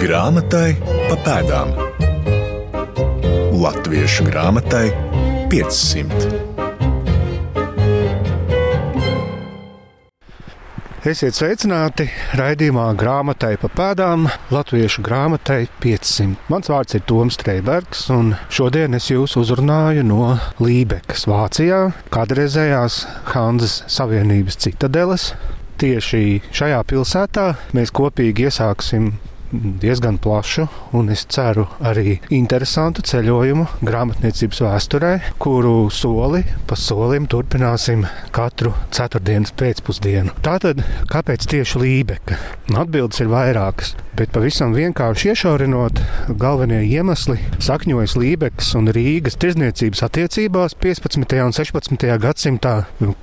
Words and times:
Grāmatai 0.00 0.78
pa 0.80 1.16
pēdām. 1.20 1.74
Latviešu 3.60 4.24
grāmatai 4.30 4.86
500. 5.52 6.30
Esiet 11.04 11.36
sveicināti 11.36 12.08
raidījumā 12.40 12.86
grāmatai 12.96 13.52
pa 13.60 13.68
pēdām, 13.76 14.24
Latviešu 14.48 15.04
grāmatai 15.04 15.66
500. 15.84 16.48
Mans 16.48 16.72
vārds 16.72 16.96
ir 16.96 17.04
Toms 17.04 17.36
Streibergs, 17.36 18.08
un 18.16 18.32
šodien 18.48 18.96
es 18.96 19.12
jūs 19.12 19.36
uzrunāju 19.36 20.08
no 20.08 20.32
Lībekas, 20.64 21.28
Vācijā, 21.28 21.90
kādreizējās 22.08 23.02
Hanzas 23.34 23.82
Savienības 23.92 24.62
citadeles. 24.64 25.34
Tieši 25.80 26.40
šajā 26.56 26.86
pilsētā 26.88 27.50
mēs 27.76 27.92
kopīgi 27.92 28.48
iesāksim 28.48 29.18
diezgan 29.52 30.18
plašu 30.22 30.66
un 30.96 31.10
es 31.12 31.24
ceru 31.30 31.66
arī 31.82 32.18
interesantu 32.34 33.04
ceļojumu 33.06 33.66
grāmatniecības 33.86 34.62
vēsturē, 34.66 35.12
kuru 35.42 35.90
soli 35.94 36.42
pa 36.68 36.78
solim 36.78 37.26
turpināsim 37.30 38.06
katru 38.34 38.72
ceturtdienas 38.94 39.54
pēcpusdienu. 39.58 40.36
Tātad, 40.44 40.84
kāpēc 41.10 41.48
tieši 41.50 41.82
Lībeka? 41.82 42.38
Atbildes 42.80 43.20
ir 43.24 43.30
vairākas, 43.32 43.94
bet 44.20 44.34
pavisam 44.34 44.74
vienkārši 44.76 45.30
iešaurinot, 45.30 46.00
galvenie 46.36 46.82
iemesli 46.84 47.38
sakņojas 47.64 48.18
Lībekas 48.20 48.74
un 48.76 48.90
Rīgas 48.92 49.38
tirzniecības 49.40 50.02
attiecībās 50.04 50.74
15. 50.82 51.38
un 51.40 51.54
16. 51.56 52.04
gadsimtā, 52.20 52.74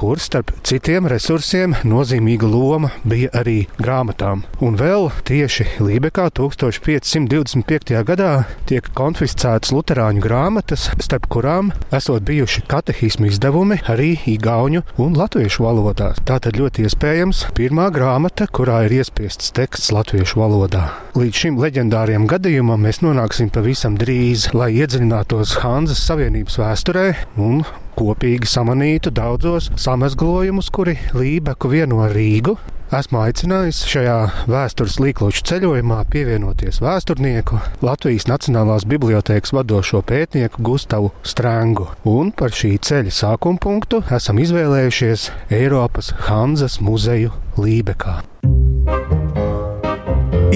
kur 0.01 0.17
starp 0.17 0.55
citiem 0.65 1.05
resursiem 1.11 1.75
nozīmīga 1.85 2.49
loma 2.49 2.89
bija 3.05 3.29
arī 3.37 3.67
grāmatām. 3.77 4.41
Un 4.65 4.79
vēl 4.79 5.11
tieši 5.29 5.67
laikā, 5.85 6.31
1525. 6.39 7.93
gadā, 8.07 8.31
tiek 8.65 8.89
konfiscētas 8.97 9.75
luterāņu 9.75 10.23
grāmatas, 10.25 10.89
starp 11.03 11.29
kurām 11.29 11.69
esot 11.93 12.25
bijuši 12.25 12.65
katehismu 12.71 13.29
izdevumi 13.29 13.83
arī 13.85 14.15
igauņu 14.33 14.81
un 15.03 15.19
latviešu 15.19 15.67
valodās. 15.67 16.23
Tā 16.25 16.41
tad 16.41 16.57
ļoti 16.57 16.89
iespējams 16.89 17.45
pirmā 17.57 17.91
grāmata, 17.93 18.49
kurā 18.49 18.87
ir 18.87 18.97
iespiests 19.03 19.53
teksts 19.53 19.93
latviešu 19.93 20.41
valodā. 20.41 20.86
Līdz 21.17 21.41
šim 21.41 21.59
leģendāriem 21.61 22.27
gadījumam 22.29 22.85
mēs 22.85 23.01
nonāksim 23.05 23.51
pavisam 23.53 23.97
drīz, 23.99 24.49
lai 24.57 24.71
iedziļinātos 24.77 25.57
Hanzas 25.63 26.01
Savienības 26.07 26.59
vēsturē 26.61 27.05
un 27.41 27.61
kopīgi 27.97 28.49
samanītu 28.49 29.13
daudzos 29.15 29.71
samazglojumus, 29.79 30.71
kuri 30.73 30.97
Lībeku 31.17 31.73
vieno 31.73 32.05
Rīgu 32.13 32.57
Esmu 32.87 33.19
aicinājis 33.19 33.81
šajā 33.83 34.13
vēstures 34.47 34.93
līklošu 35.03 35.41
ceļojumā 35.49 35.97
pievienoties 36.07 36.79
vēsturnieku, 36.79 37.59
Latvijas 37.83 38.29
Nacionālās 38.31 38.85
bibliotēkas 38.87 39.51
vadošo 39.57 39.99
pētnieku 40.07 40.63
Gustavu 40.63 41.11
Strēngu. 41.27 41.89
Un 42.07 42.31
par 42.31 42.55
šī 42.55 42.77
ceļa 42.79 43.11
sākuma 43.11 43.59
punktu 43.59 44.05
esam 44.07 44.39
izvēlējušies 44.39 45.27
Eiropas 45.59 46.13
Hanzas 46.29 46.79
muzeju 46.79 47.35
Lībekā. 47.59 48.21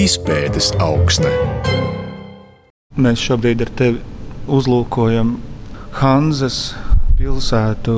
Izpētes 0.00 0.70
augstne. 0.80 1.28
Mēs 2.96 3.20
šobrīd 3.20 3.60
ar 3.60 3.70
tevi 3.76 3.98
uzlūkojam 4.48 5.34
Hanzas 5.98 6.72
pilsētu 7.18 7.96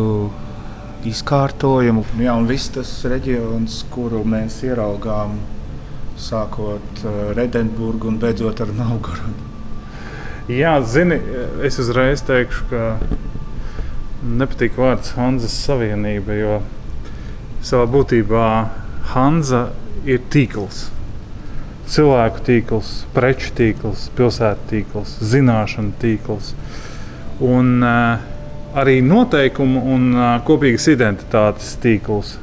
izkārtojumu. 1.06 2.02
Jā, 2.18 2.34
un 2.34 2.48
viss 2.50 2.72
tas 2.74 2.90
reģions, 3.06 3.76
kuru 3.94 4.24
mēs 4.26 4.56
ieraugām, 4.66 5.36
sākot 6.18 7.04
ar 7.04 7.20
uh, 7.28 7.34
Redenburgu 7.38 8.10
un 8.10 8.18
beidzot 8.18 8.64
ar 8.64 8.74
Novgorodu. 8.74 9.46
Jā, 10.50 10.74
zini, 10.82 11.20
es 11.62 11.78
uzreiz 11.78 12.24
teikšu, 12.26 12.66
ka 12.72 12.88
nepatīk 14.42 14.74
vārds 14.82 15.14
Hanzas 15.14 15.54
Savienība, 15.62 16.40
jo 16.42 16.58
savā 17.62 17.86
būtībā 17.94 18.50
Hanza 19.14 19.68
ir 20.02 20.26
tīkls. 20.34 20.88
Cilvēku 21.90 22.40
tīkls, 22.46 22.92
preču 23.12 23.50
tīkls, 23.58 24.08
pilsētu 24.16 24.70
tīkls, 24.70 25.18
zināšanu 25.32 25.92
tīkls. 26.00 26.54
Un, 27.44 27.76
uh, 27.84 28.22
arī 28.80 29.00
noteikumu 29.04 29.82
un 29.94 30.08
uh, 30.14 30.24
kopīgas 30.46 30.88
identitātes 30.94 31.74
tīkls. 31.82 32.38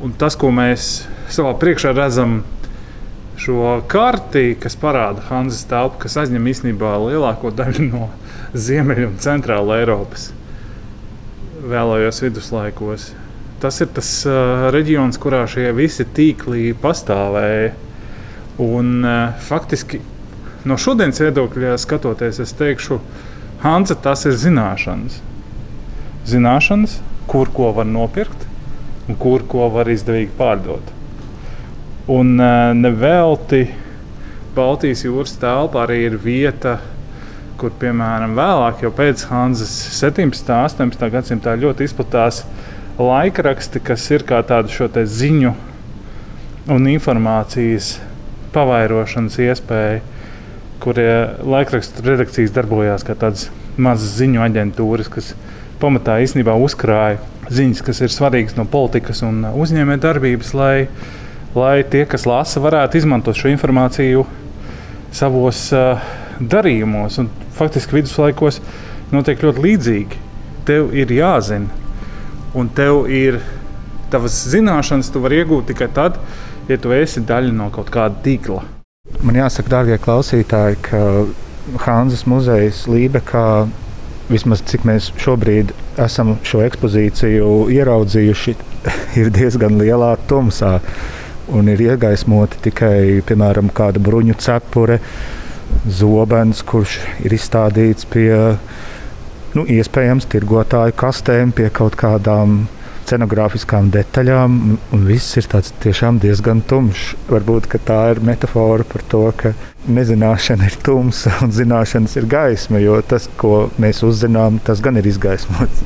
Un 0.00 0.14
tas, 0.20 0.38
ko 0.38 0.52
mēs 0.54 0.90
savā 1.30 1.52
priekšā 1.60 1.92
redzam, 1.96 2.40
šo 3.40 3.80
karti, 3.88 4.54
kas 4.60 4.76
parāda 4.78 5.24
Hanzas 5.30 5.64
telpu, 5.68 6.02
kas 6.04 6.18
aizņem 6.20 6.50
īstenībā 6.52 6.92
lielāko 7.06 7.52
daļu 7.56 7.88
no 7.88 8.10
Ziemeļa 8.54 9.08
un 9.08 9.18
Centrāla 9.22 9.80
Eiropas 9.80 10.30
vēlējos 11.60 12.22
viduslaikos. 12.24 13.10
Tas 13.60 13.80
ir 13.84 13.90
tas 13.96 14.10
uh, 14.28 14.68
reģions, 14.72 15.18
kurā 15.20 15.42
šie 15.50 15.68
visi 15.76 16.06
tīkli 16.16 16.70
pastāvēja. 16.80 17.74
Un, 18.60 18.94
uh, 19.04 19.40
faktiski 19.44 20.00
no 20.68 20.76
šodienas 20.80 21.20
viedokļa 21.22 21.76
skatoties, 21.80 22.40
es 22.44 22.56
teikšu, 22.56 23.00
Hansa 23.60 23.96
tas 24.00 24.24
ir 24.28 24.36
zināšanas. 24.40 25.18
Zināšanas, 26.28 27.00
kur 27.28 27.50
ko 27.52 27.70
var 27.76 27.88
nopirkt 27.88 28.46
un 29.10 29.18
kur 29.20 29.44
ko 29.48 29.68
var 29.74 29.90
izdevīgi 29.90 30.32
pārdot. 30.38 30.96
Un 32.10 32.38
e, 32.40 32.50
nevelti 32.78 33.66
Baltijas 34.54 35.04
jūras 35.04 35.36
telpa 35.38 35.84
arī 35.84 36.00
ir 36.08 36.16
vieta, 36.18 36.78
kur 37.60 37.74
piemēram 37.78 38.34
vēlāk, 38.38 38.84
jau 38.84 38.90
pēc 38.96 39.26
Hanzas 39.30 39.72
17. 39.98 40.50
un 40.50 40.64
18. 40.64 41.10
gadsimta 41.12 41.54
ļoti 41.60 41.86
izplatās 41.86 42.44
laikraksti, 43.00 43.80
kas 43.84 44.06
ir 44.12 44.24
kā 44.28 44.42
tāda 44.46 44.70
šo 44.72 44.88
ziņu 44.92 45.54
un 46.70 46.88
informācijas 46.92 47.94
pavairošanas 48.54 49.38
iespēja 49.40 50.00
kurie 50.80 51.28
laikrakstu 51.44 52.02
redakcijas 52.04 52.52
darbojās 52.56 53.04
kā 53.04 53.14
tādas 53.18 53.48
mazas 53.80 54.16
ziņu 54.18 54.42
aģentūras, 54.46 55.10
kas 55.12 55.34
pamatā 55.80 56.18
īstenībā 56.24 56.54
uzkrāja 56.60 57.20
ziņas, 57.52 57.82
kas 57.84 58.00
ir 58.04 58.12
svarīgas 58.12 58.56
no 58.56 58.64
politikas 58.68 59.22
un 59.26 59.42
uzņēmējdarbības, 59.50 60.52
lai, 60.56 60.74
lai 61.56 61.76
tie, 61.92 62.04
kas 62.08 62.26
lasa, 62.28 62.62
varētu 62.64 63.00
izmantot 63.00 63.36
šo 63.36 63.52
informāciju 63.52 64.24
savos 65.16 65.66
uh, 65.76 66.00
darījumos. 66.40 67.20
Un 67.22 67.30
faktiski 67.56 67.98
viduslaikos 67.98 68.60
notiek 69.12 69.42
ļoti 69.44 69.64
līdzīgi. 69.66 70.20
Tev 70.68 70.94
ir 70.96 71.12
jāzina, 71.12 71.79
un 72.54 72.68
tev 72.74 73.06
ir 73.10 73.40
tavas 74.10 74.36
zināšanas, 74.50 75.10
tu 75.12 75.22
vari 75.22 75.40
iegūt 75.42 75.70
tikai 75.70 75.90
tad, 75.94 76.18
ja 76.68 76.78
tu 76.78 76.92
esi 76.94 77.22
daļa 77.26 77.54
no 77.54 77.70
kaut 77.74 77.90
kāda 77.94 78.18
tīkla. 78.24 78.64
Man 79.26 79.38
jāsaka, 79.38 79.70
darbie 79.72 79.98
klausītāji, 80.02 80.78
ka 80.86 81.02
Hanzas 81.84 82.24
muzejs 82.30 82.84
Lībekā, 82.90 83.68
vismaz 84.30 84.62
cik 84.66 84.86
mēs 84.86 85.10
šobrīd 85.20 85.72
esam 86.00 86.36
šo 86.46 86.62
ekspozīciju 86.66 87.50
ieraudzījuši, 87.74 88.54
ir 89.20 89.32
diezgan 89.34 89.78
lielā 89.80 90.14
tumsā. 90.30 90.78
Un 91.50 91.66
ir 91.66 91.80
iegaismota 91.82 92.60
tikai 92.62 93.20
piemēram 93.26 93.72
kāda 93.74 93.98
bruņu 94.02 94.36
cepure, 94.38 95.00
zobens, 95.90 96.62
kurš 96.66 97.00
ir 97.26 97.34
izstādīts 97.34 98.06
pie 98.10 98.30
nu, 99.56 99.64
iespējams 99.68 100.28
tirgotāju 100.30 100.96
kastēm, 101.00 101.54
pie 101.56 101.70
kaut 101.74 101.96
kādām 102.00 102.62
scenogrāfiskām 103.10 103.88
detaļām, 103.90 104.56
un 104.94 105.06
viss 105.08 105.38
ir 105.40 105.48
tiešām 105.82 106.20
diezgan 106.22 106.62
tumšs. 106.70 107.16
Varbūt 107.30 107.70
tā 107.86 108.00
ir 108.12 108.22
metāfora 108.22 108.86
par 108.86 109.02
to, 109.10 109.24
ka 109.36 109.54
nezināšana 109.90 110.68
ir 110.70 110.76
tumsa 110.84 111.32
un 111.44 111.54
zināšanas 111.54 112.16
ir 112.20 112.28
gaisma, 112.30 112.82
jo 112.82 113.00
tas, 113.02 113.26
ko 113.40 113.70
mēs 113.82 114.04
uzzinām, 114.06 114.60
tas 114.64 114.82
gan 114.84 115.00
ir 115.00 115.08
izgaismots. 115.10 115.82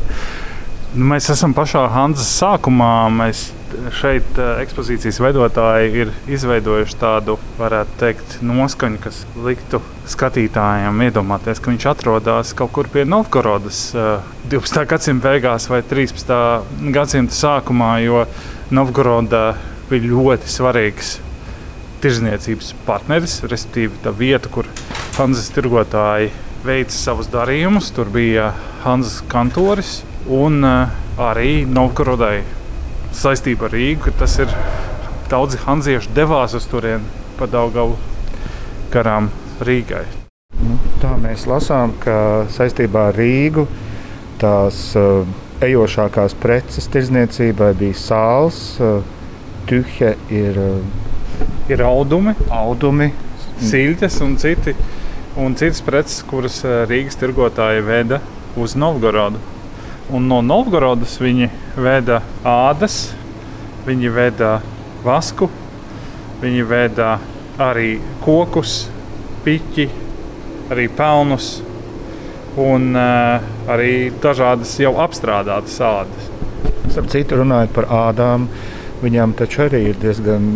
Nu, 0.94 1.08
mēs 1.10 1.31
esam 1.32 1.55
pašā 1.56 1.88
Hanzas 1.90 2.28
sākumā. 2.38 3.08
Mēs 3.10 3.49
šeit 3.94 4.38
eh, 4.38 4.60
ekspozīcijas 4.64 5.20
veidotāji 5.22 5.90
ir 6.02 6.12
izveidojuši 6.30 6.96
tādu, 7.00 7.36
varētu 7.58 7.98
teikt, 8.00 8.36
noskaņu, 8.44 9.00
kas 9.04 9.20
liktu 9.44 9.80
skatītājiem 10.10 11.04
iedomāties, 11.06 11.60
ka 11.62 11.72
viņš 11.72 11.86
atrodas 11.92 12.54
kaut 12.56 12.72
kur 12.76 12.88
pie 12.92 13.06
Novgorodas 13.08 13.86
12. 13.94 14.80
Eh, 14.80 14.88
gadsimta 14.90 15.28
beigās 15.28 15.68
vai 15.72 15.82
13. 15.82 16.34
gadsimta 16.94 17.36
sākumā, 17.36 17.92
jo 18.04 18.24
Novgoroda 18.74 19.44
bija 19.90 20.08
ļoti 20.10 20.50
svarīgs 20.50 21.18
tirzniecības 22.04 22.74
partneris, 22.84 23.38
respektīvi 23.48 24.02
tā 24.04 24.12
vieta, 24.16 24.50
kur 24.52 24.68
Hanzas 25.16 25.48
tirgotāji 25.54 26.32
veica 26.64 26.96
savus 26.96 27.30
darījumus. 27.32 27.92
Tur 27.96 28.10
bija 28.12 28.50
Hanzas 28.84 29.22
kantoris 29.30 30.02
un 30.28 30.64
eh, 30.64 31.00
arī 31.20 31.64
Novgorodai 31.68 32.42
saistība 33.14 33.69
ar 33.69 33.76
Rīgu, 33.76 34.08
ka 34.08 34.14
tas 34.25 34.37
ir 34.43 34.50
daudzi 35.31 35.61
hanzieši 35.64 36.12
devās 36.16 36.56
uz 36.58 36.66
turieni 36.70 37.06
pa 37.38 37.49
Daugavu 37.50 37.96
garām 38.93 39.31
Rīgai. 39.64 40.05
Nu, 40.61 40.76
tā 41.02 41.14
mēs 41.20 41.46
lasām, 41.50 41.96
ka 42.02 42.46
saistībā 42.55 43.08
ar 43.11 43.19
Rīgu 43.19 43.66
tās 44.43 44.90
uh, 44.99 45.25
ejošākās 45.64 46.37
preces 46.43 46.90
tirzniecībai 46.93 47.72
bija 47.78 47.99
sāls, 47.99 48.61
uh, 48.82 49.00
tuhe 49.70 50.14
ir 50.34 50.60
uh, 50.60 51.02
Ir 51.69 51.81
audumi, 51.81 52.34
audumi. 52.52 53.08
siļķes 53.64 54.19
un, 54.26 54.34
citi, 54.38 54.75
un 55.40 55.55
citas 55.56 55.81
preces, 55.87 56.20
kuras 56.28 56.58
eh, 56.67 56.82
Rīgas 56.90 57.17
tirgotāji 57.19 57.84
veda 57.87 58.19
uz 58.60 58.75
Novgorodu. 58.78 59.40
Un 60.12 60.26
no 60.28 60.42
Novgorodas 60.44 61.16
viņi 61.22 61.48
veda 61.80 62.20
ādas, 62.44 63.14
viņi 63.86 64.10
veda 64.12 64.58
vasku, 65.04 65.48
viņi 66.42 66.66
veda 66.68 67.14
arī 67.60 67.96
kokus, 68.24 68.82
piķi, 69.46 69.88
arī 70.74 70.88
pelnus 70.92 71.54
un 72.60 72.92
uh, 72.96 73.40
arī 73.70 74.12
dažādas 74.22 74.76
jau 74.80 74.94
apstrādātas 75.02 75.80
ādas. 75.82 76.30
Starp 76.92 77.08
citu, 77.10 77.40
runājot 77.40 77.72
par 77.74 77.88
ādām, 77.90 78.48
viņām 79.02 79.34
taču 79.38 79.64
arī 79.66 79.86
ir 79.90 80.00
diezgan 80.02 80.54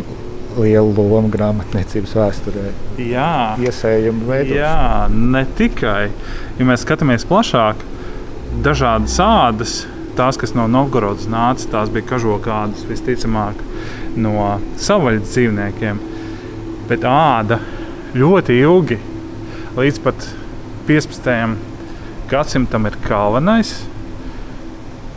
liela 0.59 0.91
loma 0.93 1.31
grāmatniecības 1.33 2.15
vēsturē. 2.19 2.69
Jā, 3.03 3.57
Iesējuma 3.63 4.29
veidā. 4.29 4.59
Jā, 4.59 4.77
ne 5.13 5.45
tikai. 5.59 6.09
Ja 6.59 6.67
mēs 6.69 6.85
skatāmies 6.87 7.27
plašāk, 7.29 7.85
dažādas 8.63 9.17
ādas, 9.23 9.75
tās, 10.19 10.39
kas 10.41 10.55
no 10.57 10.67
Novgorodas 10.71 11.29
nāca, 11.31 11.69
tās 11.73 11.93
bija 11.95 12.09
kažokādas 12.15 12.87
visticamāk 12.89 13.61
no 14.19 14.59
savvaļas 14.81 15.31
dzīvniekiem. 15.31 16.01
Bet 16.89 17.07
āda 17.07 17.61
ļoti 18.19 18.59
ilgi, 18.63 18.99
līdz 19.77 20.03
pat 20.03 20.29
15. 20.89 21.57
gadsimtam, 22.31 22.89
ir 22.89 22.99
galvenais 23.05 23.75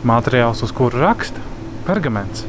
materiāls, 0.06 0.62
uz 0.62 0.74
kura 0.76 1.08
raksta 1.08 1.42
pergaments. 1.86 2.44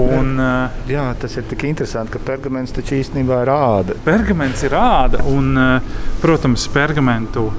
Un, 0.00 0.38
uh, 0.40 0.72
Jā, 0.88 1.10
tas 1.20 1.34
ir 1.36 1.44
tik 1.50 1.66
interesanti, 1.68 2.14
ka 2.14 2.22
pergaments 2.24 2.72
taču 2.72 2.96
īstenībā 2.96 3.42
ir 3.44 3.50
āda. 3.52 3.96
Pergaments 4.06 4.62
ir 4.64 4.72
āda, 4.78 5.20
un, 5.28 5.52
eh, 5.58 5.98
protams, 6.22 6.64
pergamentu 6.72 7.50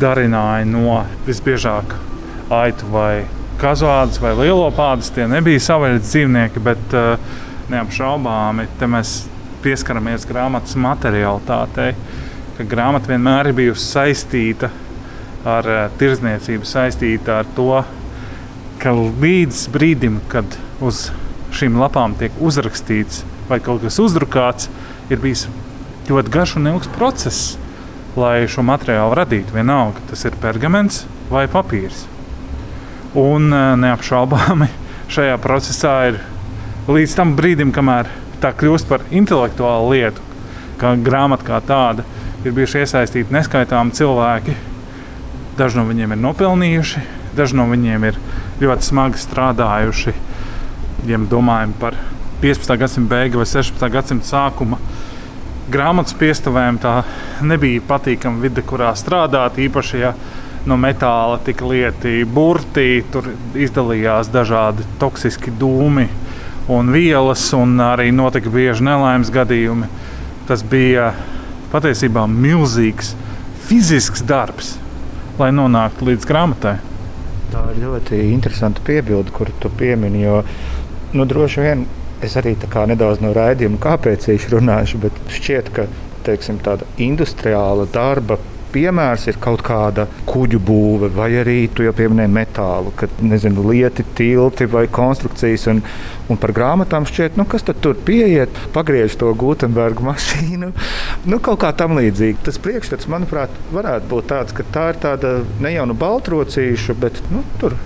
darināja 0.00 0.66
no 0.68 1.02
visbiežāk 1.26 1.94
aitu 2.50 2.88
vai 2.92 3.26
kazādas 3.60 4.20
vai 4.22 4.32
lielo 4.38 4.68
pādas. 4.74 5.12
Tie 5.14 5.26
nebija 5.28 5.60
savvaļas 5.62 6.06
dzīvnieki, 6.06 6.62
bet 6.64 6.96
uh, 6.96 7.14
neapšaubāmi 7.70 8.66
te 8.80 8.88
mēs 8.90 9.14
pieskaramies 9.64 10.26
grāmatas 10.28 10.76
materiālitātei. 10.80 11.92
Grāmata 12.60 13.08
vienmēr 13.12 13.50
ir 13.50 13.56
bijusi 13.56 13.86
saistīta 13.86 14.70
ar 15.48 15.68
uh, 15.68 15.82
tirdzniecību, 16.00 16.68
saistīta 16.68 17.40
ar 17.40 17.50
to, 17.56 17.82
ka 18.80 18.92
līdz 18.96 19.66
brīdim, 19.74 20.20
kad 20.32 20.56
uz 20.80 21.08
šīm 21.56 21.76
lapām 21.80 22.14
tiek 22.16 22.36
uzrakstīts 22.40 23.24
vai 23.50 23.58
kaut 23.64 23.82
kas 23.84 23.98
uzdrukāts, 24.00 24.70
ir 25.10 25.20
bijis 25.20 25.48
ļoti 26.08 26.32
garš 26.32 26.56
un 26.60 26.70
ilgs 26.70 26.90
process, 26.94 27.56
lai 28.18 28.48
šo 28.50 28.64
materiālu 28.66 29.14
radītu. 29.18 29.54
Vienalga, 29.54 30.02
tas 30.10 30.24
ir 30.26 30.38
pergaments 30.42 31.04
vai 31.30 31.46
papīrs. 31.50 32.06
Un 33.18 33.50
eh, 33.52 33.68
neapšaubāmi 33.84 34.70
šajā 35.14 35.36
procesā 35.42 35.94
ir 36.10 36.20
līdz 36.90 37.14
tam 37.18 37.36
brīdim, 37.38 37.74
kamēr 37.74 38.10
tā 38.42 38.52
kļūst 38.56 38.88
par 38.88 39.04
intelektuālu 39.14 39.92
lietu, 39.92 40.24
kā 40.80 40.94
grāmata 40.96 41.46
kā 41.46 41.60
tāda, 41.66 42.06
ir 42.44 42.54
bijuši 42.56 42.84
iesaistīti 42.84 43.34
neskaitāmi 43.34 43.94
cilvēki. 43.96 44.56
Daži 45.58 45.80
no 45.80 45.84
viņiem 45.90 46.14
ir 46.14 46.22
nopelnījuši, 46.22 47.02
daži 47.36 47.58
no 47.58 47.66
viņiem 47.68 48.06
ir 48.08 48.20
ļoti 48.62 48.86
smagi 48.86 49.20
strādājuši. 49.20 50.14
Ja 51.08 51.18
domājam 51.30 51.72
par 51.80 51.96
15. 52.40 52.72
gadsimta 52.80 53.12
beigu 53.12 53.40
vai 53.40 53.46
16. 53.48 53.84
gadsimta 53.92 54.28
sākumu, 54.28 54.78
grāmatas 55.72 56.16
piestavēm 56.18 56.78
tā 56.82 57.00
nebija 57.46 57.82
patīkama 57.88 58.42
vide, 58.42 58.64
kurā 58.66 58.92
strādāt. 58.98 59.58
Īpaši, 59.62 60.00
ja 60.02 60.14
no 60.68 60.76
metāla 60.80 61.38
tika 61.44 61.68
lieti 61.68 62.24
burti, 62.28 63.04
tur 63.12 63.30
izdalījās 63.56 64.30
dažādi 64.32 64.86
toksiski 65.00 65.54
dūmi 65.60 66.08
un 66.70 66.92
vielas, 66.94 67.48
un 67.56 67.78
arī 67.82 68.10
notika 68.14 68.52
bieži 68.52 68.84
nelaimes 68.86 69.32
gadījumi. 69.34 69.88
Tas 70.50 70.62
bija 70.66 71.12
patiesībā 71.72 72.26
milzīgs 72.30 73.14
fizisks 73.70 74.22
darbs, 74.26 74.74
lai 75.38 75.50
nonāktu 75.54 76.10
līdz 76.10 76.26
grāmatai. 76.28 76.76
Tā 77.50 77.64
ir 77.72 77.80
ļoti 77.82 78.20
interesanta 78.30 78.82
piebilde, 78.86 79.32
kuru 79.34 79.54
tu 79.62 79.70
piemini. 79.74 80.22
Jo, 80.22 80.42
nu, 81.14 81.26
droši 81.26 81.64
vien 81.64 81.86
es 82.24 82.36
arī 82.36 82.56
nedaudz 82.92 83.20
no 83.24 83.32
raidījuma 83.36 83.80
kāpēc 83.82 84.28
īši 84.34 84.54
runāšu, 84.54 85.02
bet 85.02 85.12
šķiet, 85.32 85.74
ka 85.74 85.86
teiksim, 86.26 86.60
tāda 86.64 86.88
industriāla 87.00 87.86
darba 87.92 88.38
piemērs 88.70 89.26
ir 89.30 89.38
kaut 89.42 89.62
kāda 89.66 90.06
kuģu 90.28 90.60
būve, 90.62 91.10
vai 91.14 91.30
arī 91.40 91.58
tu 91.74 91.84
jau 91.84 91.92
pieminēji 91.96 92.32
metālu, 92.32 92.92
kad 92.98 93.12
nezinu, 93.22 93.64
lieti, 93.70 94.04
tilti 94.16 94.68
vai 94.70 94.86
konstrukcijas. 94.92 95.66
Un, 95.72 95.82
un 96.30 96.40
par 96.40 96.54
grāmatām 96.56 97.06
šķiet, 97.08 97.38
nu, 97.40 97.46
kas 97.50 97.66
tur 97.66 97.98
pieiet, 98.06 98.60
pagriež 98.74 99.18
to 99.20 99.32
Gutenberga 99.38 100.10
mašīnu. 100.10 100.72
Nu, 101.30 101.36
kaut 101.44 101.58
kā 101.60 101.68
tam 101.76 101.98
līdzīga. 101.98 102.46
Tas 102.46 102.56
priekšstats, 102.62 103.08
manuprāt, 103.10 103.52
varētu 103.74 104.06
būt 104.08 104.30
tāds, 104.30 104.54
ka 104.56 104.64
tā 104.72 104.86
ir 104.94 105.00
tāda 105.02 105.32
ne 105.60 105.74
jau 105.74 105.84
nu 105.90 105.96
baltrocīša, 105.98 106.96
bet 107.02 107.20
nu, 107.28 107.42
tur 107.60 107.76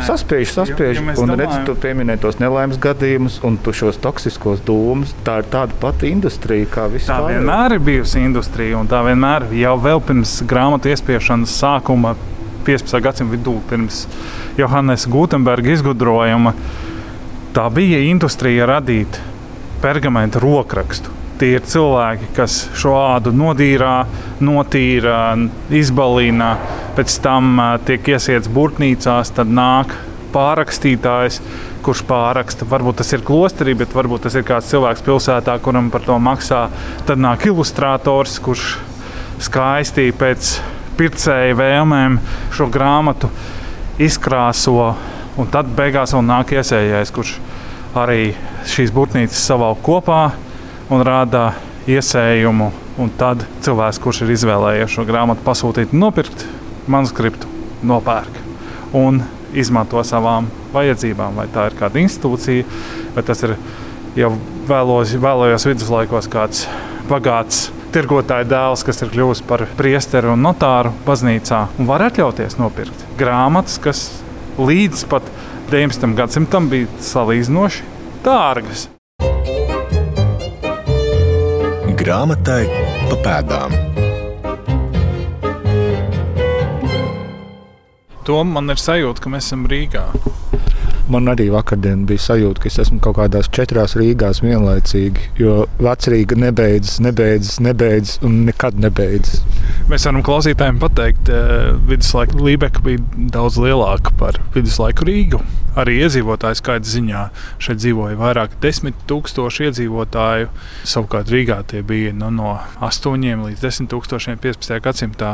Saspiež, 0.00 0.48
saspiež. 0.52 0.96
Jo, 0.96 1.02
ja 1.04 1.14
un 1.20 1.28
domājam- 1.28 1.38
redz, 1.38 1.64
tu 1.66 1.74
pieminēji 1.74 2.20
tos 2.20 2.38
nelaimes 2.40 2.78
gadījumus 2.78 3.40
un 3.44 3.56
tu 3.58 3.72
šos 3.72 3.96
toksiskos 4.00 4.60
dūmus. 4.64 5.12
Tā 5.24 5.38
ir 5.38 5.44
tāda 5.52 5.72
pati 5.80 6.10
industrija 6.10 6.66
kā 6.66 6.88
Tā 6.88 6.92
vispār. 6.96 7.28
vienmēr 7.36 7.72
ir 7.72 7.78
bijusi 7.80 8.24
industrija, 8.24 8.78
un 8.78 8.88
tā 8.88 9.02
vienmēr 9.04 9.50
jau 9.52 9.76
vēl 9.80 10.00
pirms 10.00 10.42
grāmatu 10.46 10.88
iespiešanas 10.88 11.52
sākuma, 11.60 12.14
15. 12.64 13.00
gadsimta 13.02 13.36
vidū, 13.36 13.60
pirms 13.68 14.06
Johannes 14.56 15.06
Gutenberga 15.06 15.68
izgudrojuma, 15.72 16.54
tā 17.52 17.68
bija 17.72 17.98
industrija 18.10 18.66
radīt 18.66 19.18
pergamentu 19.82 20.38
rokrakstu. 20.40 21.10
Tie 21.38 21.54
ir 21.56 21.60
cilvēki, 21.60 22.28
kas 22.36 22.68
šo 22.74 22.92
ādu 22.94 23.32
nodīrā, 23.34 24.06
notīra, 24.40 25.48
izbalīna, 25.70 26.56
pēc 26.96 27.18
tam 27.24 27.60
tiek 27.86 28.12
iesiets 28.14 28.50
burtnīcās, 28.52 29.32
tad 29.36 29.50
nāk 29.52 29.94
pārrakstītājs, 30.32 31.40
kurš 31.84 32.04
pārraksta. 32.08 32.66
Varbūt 32.68 33.00
tas 33.02 33.12
ir 33.14 33.24
klosterī, 33.26 33.74
bet 33.78 33.94
varbūt 33.96 34.26
tas 34.26 34.36
ir 34.38 34.46
kāds 34.48 34.70
cilvēks 34.72 35.04
pilsētā, 35.06 35.58
kuram 35.64 35.90
par 35.92 36.04
to 36.06 36.18
maksā. 36.22 36.66
Tad 37.08 37.20
nāk 37.22 37.46
ilustrators, 37.50 38.38
kurš 38.42 38.76
skaisti 39.42 40.10
pēc 40.16 40.54
pircēja 40.98 41.56
vēlmēm 41.58 42.18
šo 42.54 42.68
grāmatu 42.72 43.30
izkrāso, 44.02 44.92
un 45.36 45.50
tad 45.52 45.72
beigās 45.76 46.14
vēl 46.14 46.24
nāk 46.28 46.54
iesējais, 46.56 47.12
kurš 47.14 47.36
arī 47.98 48.32
šīs 48.68 48.92
būtnīcas 48.94 49.44
savalk 49.48 49.82
kopā 49.84 50.22
un 50.92 51.04
rāda 51.04 51.52
iesējumu. 51.90 52.72
Un 53.00 53.08
tad 53.16 53.46
cilvēks, 53.64 53.98
kurš 54.04 54.26
ir 54.26 54.34
izvēlējies 54.34 54.92
šo 54.92 55.06
grāmatu 55.08 55.40
pasūtīt, 55.46 55.94
nopirkt 55.96 56.44
manuskriptu, 56.90 57.50
nopērk 57.86 58.40
un 58.96 59.22
izmanto 59.56 60.02
savām 60.06 60.48
vajadzībām. 60.72 61.36
Vai 61.36 61.48
tā 61.52 61.68
ir 61.70 61.76
kāda 61.78 62.00
institūcija, 62.02 62.64
vai 63.16 63.24
tas 63.26 63.44
ir 63.46 63.56
jau 64.18 64.32
vēlos, 64.68 65.14
vēlējos 65.20 65.68
viduslaikos 65.70 66.28
kāds 66.32 66.66
bagāts 67.10 67.68
tirgotāja 67.92 68.46
dēls, 68.48 68.84
kas 68.86 69.02
ir 69.04 69.12
kļuvis 69.12 69.42
par 69.48 69.66
priesteri 69.76 70.30
un 70.32 70.42
notāru 70.44 70.94
baznīcā, 71.06 71.66
un 71.78 71.88
var 71.90 72.06
atļauties 72.08 72.56
nopirkt 72.60 73.06
grāmatas, 73.20 73.78
kas 73.82 74.06
līdz 74.60 75.04
pat 75.12 75.28
19. 75.72 76.16
gadsimtam 76.16 76.68
bija 76.72 76.88
salīdzinoši 77.12 77.86
dārgas. 78.24 78.88
Grāmatai 82.02 82.64
pa 83.08 83.22
pēdām. 83.22 83.81
To 88.22 88.42
man 88.46 88.70
ir 88.70 88.78
sajūta, 88.78 89.18
ka 89.24 89.30
mēs 89.32 89.48
esam 89.48 89.64
Rīgā. 89.70 90.04
Man 91.10 91.26
arī 91.26 91.48
vakardien 91.50 92.04
bija 92.06 92.22
sajūta, 92.22 92.62
ka 92.62 92.68
es 92.70 92.76
esmu 92.84 93.00
kaut 93.02 93.16
kādās 93.18 93.48
četrās 93.52 93.96
Rīgās 93.98 94.38
vienlaicīgi. 94.44 95.32
Jo 95.40 95.64
vecrīga 95.82 96.36
nebeidzas, 96.38 97.00
nebeidzas, 97.02 97.56
nebeidzas 97.66 98.20
un 98.22 98.44
nekad 98.46 98.78
nebeidzas. 98.78 99.42
Mēs 99.90 100.06
varam 100.06 100.22
klausītājiem 100.24 100.78
pateikt, 100.80 101.26
ka 101.26 101.72
viduslaika 101.88 102.38
Lībeka 102.38 102.84
bija 102.86 103.02
daudz 103.34 103.58
lielāka 103.60 104.14
par 104.20 104.38
viduslaiku 104.54 105.08
Rīgu. 105.08 105.40
Arī 105.82 105.96
iedzīvotāju 106.04 106.60
skaita 106.60 106.88
ziņā 106.88 107.22
šeit 107.64 107.80
dzīvoja 107.82 108.20
vairāk 108.20 108.54
desmit 108.62 109.02
tūkstoši 109.10 109.66
iedzīvotāju. 109.70 110.52
Savukārt 110.92 111.32
Rīgā 111.32 111.58
tie 111.72 111.82
bija 111.82 112.14
nu, 112.14 112.30
no 112.30 112.54
8 112.78 113.26
līdz 113.48 113.66
10 113.66 113.90
tūkstošiem 113.90 114.38
15. 114.38 114.78
gadsimtā, 114.86 115.32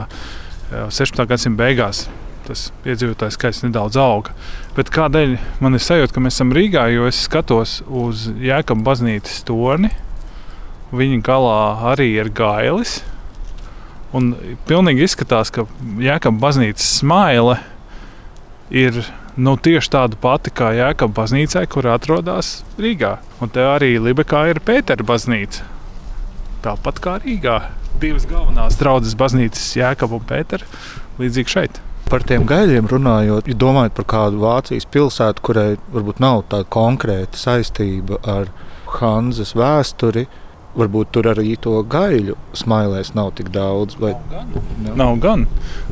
16. 0.72 1.28
gadsimta 1.28 1.62
beigās. 1.62 2.06
Tas 2.48 2.70
iedzīvotāju 2.88 3.34
skaits 3.34 3.60
nedaudz 3.60 3.98
auga. 4.00 4.32
Bet 4.76 4.88
kādēļ 4.94 5.34
man 5.60 5.76
ir 5.76 5.82
sajūta, 5.84 6.14
ka 6.16 6.22
mēs 6.24 6.38
esam 6.38 6.54
Rīgā? 6.56 6.86
Jo 6.94 7.04
es 7.10 7.20
skatos 7.26 7.82
uz 7.84 8.24
Jēkabas 8.40 8.86
baznīcas 8.86 9.42
torni. 9.48 9.90
Viņa 10.96 11.18
galā 11.26 11.58
arī 11.90 12.14
ir 12.14 12.30
gailis. 12.32 13.02
Un 14.16 14.30
pilnīgi 14.64 15.04
izskatās, 15.04 15.52
ka 15.52 15.66
Jēkabas 16.00 16.40
baznīcas 16.40 16.86
smaile 17.02 17.58
ir 18.72 19.02
nu, 19.36 19.58
tieši 19.60 19.92
tāda 19.92 20.16
pati 20.20 20.52
kā 20.54 20.70
Jēkabas 20.78 21.18
baznīcai, 21.18 21.66
kur 21.68 21.90
atrodas 21.92 22.62
Rīgā. 22.80 23.18
Un 23.44 23.52
te 23.52 23.66
arī 23.68 23.98
Libekā 24.00 24.46
ir 24.54 24.62
Pētera 24.64 25.04
baznīca. 25.04 25.68
Tāpat 26.64 27.02
kā 27.04 27.18
Rīgā. 27.26 27.58
Divas 28.00 28.24
galvenās 28.30 28.80
draudzes 28.80 29.18
baznīcas, 29.20 29.68
Jēkabas 29.76 30.22
un 30.22 30.26
Pētera, 30.32 30.72
līdzīgi 31.20 31.54
šeit. 31.58 31.82
Par 32.08 32.22
tiem 32.24 32.46
gaļiem 32.48 32.86
runājot, 32.88 33.50
ja 33.50 33.56
domājot 33.60 33.92
par 33.98 34.06
kādu 34.08 34.40
Vācijas 34.40 34.86
pilsētu, 34.88 35.42
kurai 35.44 35.66
varbūt 35.92 36.22
nav 36.24 36.46
tāda 36.48 36.64
konkrēta 36.72 37.36
saistība 37.36 38.16
ar 38.24 38.48
Hanzas 38.94 39.52
vēsturi, 39.58 40.24
varbūt 40.78 41.12
tur 41.12 41.28
arī 41.34 41.52
to 41.60 41.74
gaļu 41.92 42.38
smailēs 42.56 43.12
nav 43.18 43.34
tik 43.36 43.52
daudz. 43.52 43.98
Vai... 44.00 44.14
Nav 44.32 44.48
gan. 44.54 44.96
Nav 45.02 45.20
gan. 45.24 45.46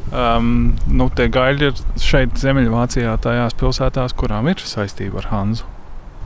Um, 0.09 0.51
nu, 0.89 1.11
tie 1.13 1.29
gaļi 1.33 1.69
ir 1.69 1.87
šeit, 2.01 2.37
Ziemeļvācijā, 2.41 3.17
tajās 3.21 3.57
pilsētās, 3.61 4.17
kurām 4.17 4.49
ir 4.53 4.65
saistība 4.65 5.21
ar 5.21 5.33
Hanzu. 5.35 5.76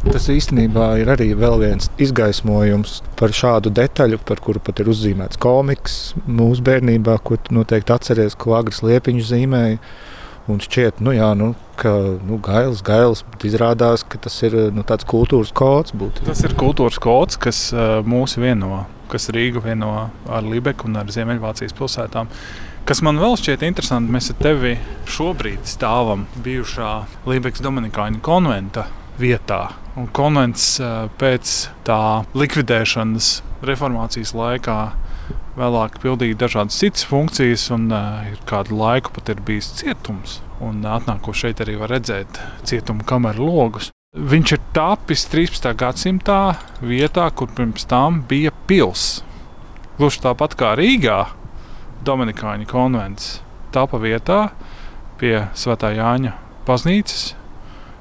Tas 0.00 0.30
īstenībā 0.32 0.94
ir 1.02 1.10
arī 1.12 1.34
viens 1.36 1.90
izgaismojums 2.00 3.00
par 3.20 3.34
šādu 3.36 3.72
detaļu, 3.76 4.20
par 4.24 4.40
kuru 4.40 4.62
pat 4.64 4.80
ir 4.80 4.88
uzzīmēts 4.88 5.40
komiks 5.40 5.98
mūsu 6.24 6.64
bērnībā, 6.64 7.18
ko 7.20 7.36
noteikti 7.52 7.92
atceries, 7.92 8.36
ko 8.38 8.56
Agris 8.56 8.80
Liepiņš 8.86 9.28
zīmēja. 9.28 9.76
Un 10.50 10.58
šķiet, 10.58 11.02
nu, 11.04 11.12
jā, 11.14 11.28
nu, 11.36 11.52
ka 11.78 11.92
nu, 12.26 12.38
gails, 12.42 12.80
gails, 12.82 13.20
bet 13.30 13.44
izrādās, 13.46 14.02
ka 14.02 14.18
tas 14.24 14.38
ir 14.42 14.56
nu, 14.74 14.82
tāds 14.88 15.04
kultūras 15.06 15.52
kods. 15.54 15.92
Būtu. 15.94 16.24
Tas 16.26 16.40
ir 16.48 16.56
kultūras 16.58 16.98
kods, 16.98 17.36
kas 17.38 17.60
mūs 18.08 18.38
vieno, 18.40 18.86
kas 19.12 19.28
Rīgu 19.36 19.62
vieno 19.62 19.92
ar 20.08 20.48
Libeku 20.48 20.88
un 20.88 20.96
ar 21.02 21.12
Ziemeļvācijas 21.12 21.76
pilsētām. 21.76 22.32
Kas 22.88 23.04
man 23.06 23.20
vēl 23.20 23.36
šķiet 23.38 23.62
interesanti, 23.68 24.10
mēs 24.10 24.32
ar 24.32 24.40
tevi 24.40 24.72
šobrīd 25.12 25.68
stāvam 25.68 26.24
bijušā 26.42 26.94
Lībekas 27.28 27.62
Dominikāņu 27.62 28.24
konventa 28.24 28.88
vietā. 29.20 29.60
Un 29.98 30.08
konvents 30.16 30.72
uh, 30.80 31.06
pēc 31.20 31.68
tā 31.86 32.00
likvidēšanas 32.34 33.30
reformācijas 33.66 34.34
laikā 34.36 34.78
vēlāk 35.60 35.98
pildīja 36.02 36.38
dažādas 36.40 36.78
citas 36.80 37.06
funkcijas, 37.08 37.68
un 37.74 37.90
uh, 37.92 38.26
kādu 38.48 38.78
laiku 38.80 39.12
pat 39.16 39.32
ir 39.34 39.42
bijis 39.46 39.72
cietums. 39.80 40.40
Un 40.60 40.82
atnākot 40.84 41.36
šeit 41.36 41.60
arī 41.64 41.78
var 41.80 41.92
redzēt 41.94 42.40
cietuma 42.68 43.06
kameru 43.08 43.48
logus. 43.48 43.90
Viņš 44.10 44.52
ir 44.56 44.62
tapis 44.74 45.22
13. 45.30 45.70
gadsimtā 45.78 46.40
vietā, 46.82 47.28
kur 47.30 47.52
pirms 47.54 47.86
tam 47.88 48.24
bija 48.28 48.50
pilsēta. 48.66 49.28
Gluži 50.00 50.22
tāpat 50.24 50.54
kā 50.56 50.70
Rīgā, 50.78 51.18
Dominikāņu 52.08 52.64
konvents 52.70 53.34
tapa 53.68 53.98
vietā 54.00 54.46
pie 55.20 55.34
Svētā 55.52 55.90
Jāņa 55.92 56.32
baznīcas, 56.64 57.34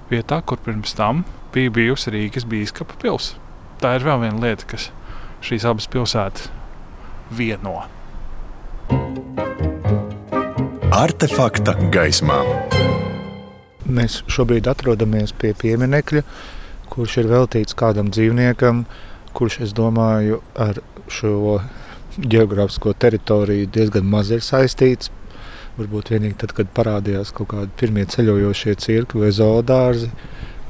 vietā, 0.09 0.41
kur 0.45 0.59
pirms 0.65 0.95
tam 0.97 1.23
bija 1.53 1.71
bijusi 1.73 2.13
Rīgas 2.13 2.47
biskupa 2.49 2.97
pilsēta. 3.01 3.45
Tā 3.79 3.93
ir 3.95 4.03
vēl 4.03 4.25
viena 4.25 4.41
lieta, 4.43 4.65
kas 4.67 4.89
šīs 5.45 5.63
abas 5.69 5.87
pilsētas 5.87 6.49
vieno. 7.31 7.77
Artefakta 10.99 11.77
gaismā. 11.93 12.41
Mēs 13.87 14.19
šobrīd 14.27 14.67
atrodamies 14.67 15.31
pie 15.31 15.53
pieminiekļa, 15.57 16.25
kurš 16.91 17.21
ir 17.21 17.29
veltīts 17.31 17.77
kādam 17.77 18.09
dzīvniekam, 18.11 18.83
kurš, 19.37 19.61
es 19.69 19.71
domāju, 19.77 20.41
ar 20.59 20.81
šo 21.07 21.61
geogrāfisko 22.19 22.93
teritoriju 22.99 23.69
diezgan 23.71 24.09
maz 24.11 24.33
ir 24.35 24.43
saistīts. 24.43 25.13
Varbūt 25.79 26.09
tikai 26.11 26.33
tad, 26.35 26.51
kad 26.57 26.71
parādījās 26.75 27.29
kaut 27.31 27.53
kādi 27.53 27.71
pirmie 27.79 28.03
ceļojošie 28.11 28.73
cirkļi 28.83 29.21
vai 29.21 29.29
zoodārzi, 29.31 30.09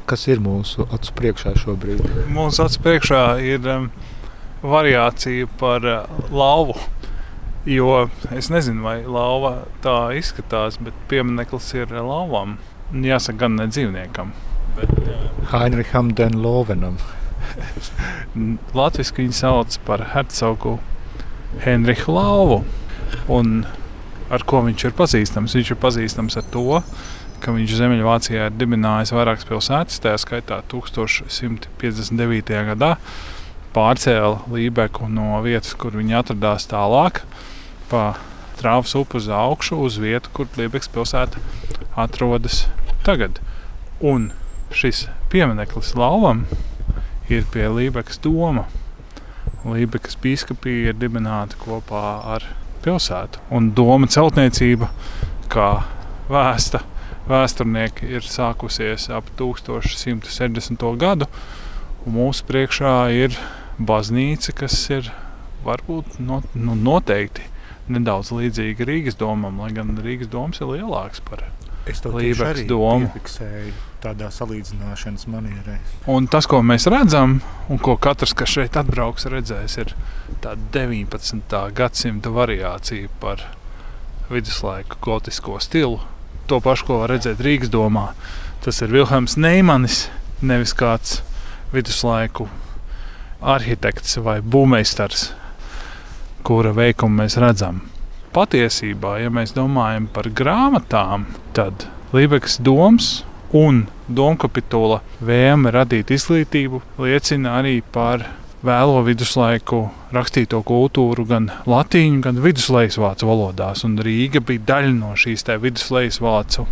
kas 0.10 0.28
ir 0.30 0.42
mūsu 0.46 0.86
acu 0.86 1.16
priekšā 1.18 1.56
šobrīd. 1.58 2.04
Mūsu 2.30 2.62
acu 2.68 2.84
priekšā 2.86 3.22
ir 3.42 3.66
um, 3.74 3.88
variācija 4.62 5.48
par 5.58 5.88
uh, 5.89 6.20
lauvu. 6.30 6.78
Jo 7.66 8.06
es 8.38 8.51
nezinu, 8.54 8.86
vai 8.86 9.00
lauva 9.01 9.63
tā 9.82 10.12
izskatās, 10.18 10.78
bet 10.78 10.94
piemineklis 11.10 11.72
ir 11.80 11.96
lauvam. 11.98 12.60
Jāsaka, 12.94 13.39
gan 13.48 13.58
ne 13.58 13.66
dzīvniekam. 13.72 14.36
Bet, 14.78 14.94
uh, 15.08 15.25
Heinricham 15.56 16.13
Denlovenam. 16.13 17.01
Latvijas 18.78 19.10
viņu 19.18 19.34
sauc 19.42 19.82
par 19.89 20.06
hercogu 20.13 20.78
Henrihu 21.66 22.13
Lauvu. 22.13 22.62
Un 23.25 23.63
ar 24.29 24.45
ko 24.48 24.62
viņš 24.65 24.86
ir 24.89 24.95
pazīstams? 24.98 25.55
Viņš 25.57 25.74
ir 25.74 25.79
pazīstams 25.81 26.38
ar 26.39 26.45
to, 26.53 26.81
ka 27.43 27.53
viņš 27.55 27.75
Ziemeļvācijā 27.79 28.48
ir 28.50 28.55
dibinājis 28.59 29.13
vairākas 29.15 29.48
pilsētas, 29.50 30.01
tā 30.03 30.15
skaitā 30.19 30.62
1159. 30.71 32.63
gadā 32.71 32.95
pārcēla 33.75 34.50
Lībeku 34.51 35.07
no 35.12 35.39
vietas, 35.45 35.75
kur 35.77 35.95
viņi 35.98 36.17
atradās 36.19 36.67
tālāk, 36.69 37.24
pa 37.91 38.03
Trāvas 38.59 38.91
upu 39.00 39.21
uz 39.21 39.29
augšu, 39.31 39.77
uz 39.88 39.95
vietu, 40.03 40.27
kur 40.36 40.50
Lībekas 40.59 40.89
pilsēta 40.91 41.39
atrodas 41.95 42.65
tagad. 43.07 43.39
Un 44.03 44.33
šis 44.75 45.05
piemineklis 45.31 45.93
lauvam 45.95 46.43
ir 47.31 47.48
pie 47.53 47.69
Lībekas 47.71 48.19
doma. 48.19 48.65
Lībekas 49.63 50.19
biskupija 50.19 50.91
ir 50.91 51.00
dibināta 51.00 51.55
kopā 51.62 52.03
ar 52.36 52.50
pilsētu. 52.83 53.41
Un 53.55 53.71
doma 53.77 54.09
celtniecība, 54.12 54.89
kā 55.51 55.69
vēsta 56.29 56.83
vēsturnieki, 57.29 58.09
ir 58.09 58.25
sākusies 58.25 59.09
ap 59.13 59.29
1170. 59.39 60.86
gadu. 61.00 61.29
Mūsu 62.09 62.45
priekšā 62.48 62.95
ir 63.13 63.36
baznīca, 63.79 64.55
kas 64.63 64.77
ir 64.93 65.12
varbūt 65.65 66.19
no, 66.24 66.41
nu, 66.55 66.75
noteikti 66.75 67.45
nedaudz 67.89 68.31
līdzīga 68.36 68.86
Rīgas 68.88 69.17
domam, 69.19 69.59
lai 69.62 69.71
gan 69.75 69.98
Rīgas 70.03 70.29
domas 70.31 70.62
ir 70.62 70.71
lielāks 70.71 71.21
par 71.25 71.43
Lībekas 71.89 72.65
domu. 72.69 73.10
Tādā 74.00 74.29
salīdzināšanas 74.31 75.25
manierē. 75.27 75.75
Un 76.08 76.29
tas, 76.31 76.48
ko 76.48 76.62
mēs 76.63 76.86
redzam, 76.88 77.41
un 77.67 77.81
ko 77.84 77.98
katrs, 78.00 78.31
kas 78.38 78.53
šeit 78.53 78.77
atbrauks, 78.79 79.27
redzēs, 79.27 79.75
ir 79.81 79.91
tā 80.39 80.53
19. 80.72 81.60
gadsimta 81.75 82.31
variācija 82.31 83.12
par 83.19 83.43
viduslaiku 84.31 85.01
gotisko 85.03 85.60
stilu. 85.60 86.00
To 86.48 86.62
pašu, 86.63 86.88
ko 86.88 87.01
var 87.01 87.12
redzēt 87.12 87.43
Rīgas 87.43 87.74
domā. 87.74 88.13
Tas 88.63 88.79
ir 88.81 88.93
Vilhelms 88.96 89.36
Neimanis, 89.36 90.05
nevis 90.41 90.72
kāds 90.77 91.19
viduslaiku 91.74 92.48
arhitekts 93.39 94.17
vai 94.24 94.39
būvmeistars, 94.41 95.29
kura 96.48 96.74
veikumu 96.75 97.24
mēs 97.24 97.38
redzam. 97.39 97.84
Patiesībā, 98.33 99.17
ja 99.24 99.31
mēs 99.33 99.55
domājam 99.55 100.05
par 100.13 100.29
grāmatām, 100.29 101.25
tad 101.57 101.88
Lībekas 102.13 102.59
domas 102.65 103.24
un 103.53 103.83
Domkapitula 104.09 105.00
vēlme 105.25 105.74
radīt 105.74 106.13
izglītību 106.13 106.81
liecina 107.01 107.59
arī 107.59 107.79
par 107.81 108.25
vēlo 108.65 109.03
viduslaiku 109.05 109.83
rakstīto 110.13 110.62
kultūru 110.65 111.25
gan 111.29 111.51
latīņu, 111.69 112.21
gan 112.25 112.41
viduslaikvācu 112.43 113.29
valodās. 113.29 113.86
Un 113.86 113.98
Rīga 114.05 114.41
bija 114.45 114.65
daļa 114.74 114.95
no 114.98 115.15
šīs 115.17 115.45
viduslaikvācu 115.50 116.65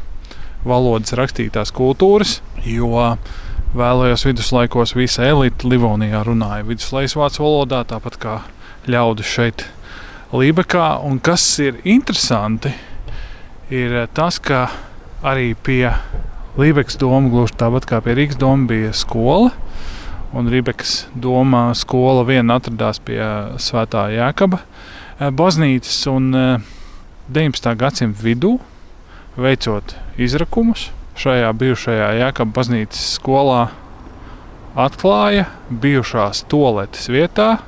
valodas 0.67 1.13
rakstītās 1.17 1.73
kultūras, 1.73 2.39
jo 2.65 3.05
Vēlējos 3.77 4.23
viduslaikos 4.23 4.93
visa 4.95 5.25
elite 5.27 5.67
Livonijā 5.67 6.21
runāja 6.23 6.63
viduslaikvācu 6.65 7.43
valodā, 7.43 7.81
tāpat 7.85 8.15
kā 8.17 8.35
ļaudis 8.87 9.27
šeit 9.27 9.65
Lībekā. 10.36 10.98
Un 11.07 11.22
kas 11.24 11.43
ir 11.63 11.77
interesanti, 11.88 12.74
ir 13.72 13.93
tas, 14.12 14.41
ka 14.43 14.67
arī 15.24 15.53
pie 15.55 15.93
Lībekas 16.57 16.98
doma, 16.98 17.29
gluži 17.29 17.53
tāpat 17.53 17.86
kā 17.86 18.00
pie 18.01 18.15
Rīgas 18.17 18.39
doma, 18.41 18.65
bija 18.67 18.89
skola. 18.98 19.51
Un 20.36 20.50
Rībekas 20.51 21.05
doma 21.15 21.69
skola 21.77 22.25
viena 22.27 22.57
atradās 22.57 23.00
pie 23.00 23.22
Svētā 23.62 24.07
Jēkaba 24.12 24.60
eh, 24.60 25.29
baznīcas 25.31 26.00
un 26.12 26.31
19. 26.34 27.69
Eh, 27.72 27.77
gadsimta 27.79 28.25
vidū 28.25 28.57
veicot 29.38 29.96
izrakumus 30.19 30.89
šajā 31.17 31.53
bijušajā 31.62 32.10
Jēkabas 32.19 32.57
baznīcas 32.57 33.05
skolā 33.15 33.62
atklāja 34.75 35.48
bijušās 35.72 36.43
toaletes 36.51 37.07
vietā 37.13 37.60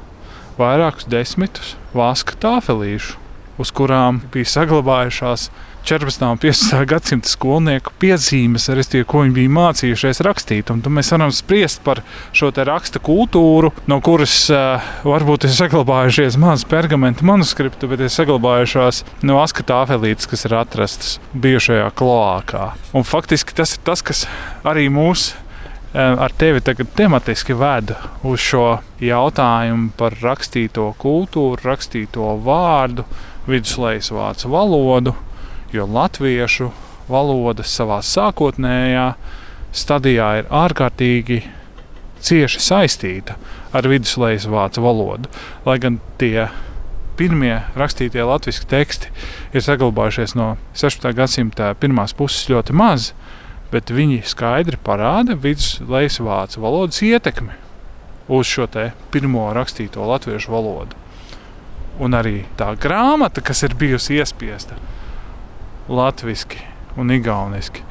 vairākus 0.60 1.08
desmitus 1.10 1.76
vaska 1.96 2.38
tāfelīšu, 2.44 3.18
uz 3.60 3.74
kurām 3.76 4.22
bija 4.34 4.52
saglabājušās 4.58 5.50
14. 5.90 6.26
un 6.28 6.38
15. 6.38 6.86
gadsimta 6.86 7.30
skolnieku 7.32 7.94
piezīmes, 8.02 8.68
respektīvi, 8.76 9.08
ko 9.10 9.24
viņi 9.24 9.36
bija 9.38 9.52
mācījušies 9.56 10.22
rakstīt. 10.28 10.70
Un 10.74 10.84
tad 10.84 10.94
mēs 10.94 11.10
varam 11.16 11.32
spriest 11.34 11.82
par 11.86 12.04
šo 12.36 12.52
raksta 12.52 13.00
kultūru, 13.02 13.72
no 13.90 14.00
kuras 14.04 14.36
uh, 14.54 14.84
varbūt 15.08 15.48
ir 15.48 15.56
saglabājušies 15.56 16.38
mazas 16.42 16.68
pergamentu 16.70 17.26
manuskripti, 17.26 17.90
bet 17.90 18.04
ir 18.04 18.14
saglabājušās 18.14 19.04
no 19.26 19.40
askatāfelītes, 19.42 20.30
kas 20.30 20.46
ir 20.46 20.58
atrastas 20.60 21.18
bijušajā 21.34 21.90
kloākā. 21.98 22.74
Un 22.94 23.08
faktiski 23.08 23.56
tas 23.58 23.78
ir 23.78 23.86
tas, 23.88 24.04
kas 24.06 24.28
arī 24.68 24.90
mūs 24.94 25.32
ar 25.94 26.36
tevi 26.38 26.62
tagad 26.62 26.92
tematiski 26.98 27.56
veda 27.58 27.98
uz 28.28 28.44
šo 28.44 28.68
jautājumu 29.02 29.90
par 29.98 30.18
rakstīto 30.22 30.92
kultūru, 31.02 31.58
rakstīto 31.66 32.36
vārdu, 32.46 33.08
viduslaikas 33.50 34.12
vācu 34.14 34.54
valodu 34.54 35.16
jo 35.74 35.86
latviešu 35.86 36.72
valoda 37.10 37.66
savā 37.66 38.00
sākotnējā 38.06 39.12
stadijā 39.76 40.30
ir 40.42 40.50
ārkārtīgi 40.54 41.44
cieši 42.26 42.62
saistīta 42.64 43.38
ar 43.76 43.88
viduslaikas 43.90 44.48
vācu 44.50 44.84
valodu. 44.84 45.30
Lai 45.66 45.78
gan 45.82 46.00
tie 46.22 46.50
pirmie 47.20 47.60
rakstītie 47.78 48.24
latviešu 48.26 48.66
teksti 48.72 49.12
ir 49.54 49.66
saglabājušies 49.66 50.36
no 50.40 50.56
16. 50.74 51.12
gadsimta 51.16 51.74
pirmās 51.80 52.16
puses 52.18 52.50
ļoti 52.50 52.76
maz, 52.78 53.12
bet 53.72 53.92
viņi 53.94 54.24
skaidri 54.26 54.80
parāda 54.84 55.38
viduslaikas 55.38 56.20
vācu 56.26 56.64
valodas 56.64 57.02
ietekmi 57.06 57.54
uz 58.30 58.50
šo 58.50 58.68
pirmo 59.12 59.48
rakstīto 59.54 60.06
latviešu 60.06 60.54
valodu. 60.54 60.98
Un 62.00 62.16
arī 62.16 62.46
tā 62.58 62.72
grāmata, 62.80 63.42
kas 63.42 63.64
ir 63.66 63.76
bijusi 63.76 64.20
iespiesta, 64.20 64.78
latviešu 65.90 66.62
un 66.98 67.12
igauniski. 67.12 67.84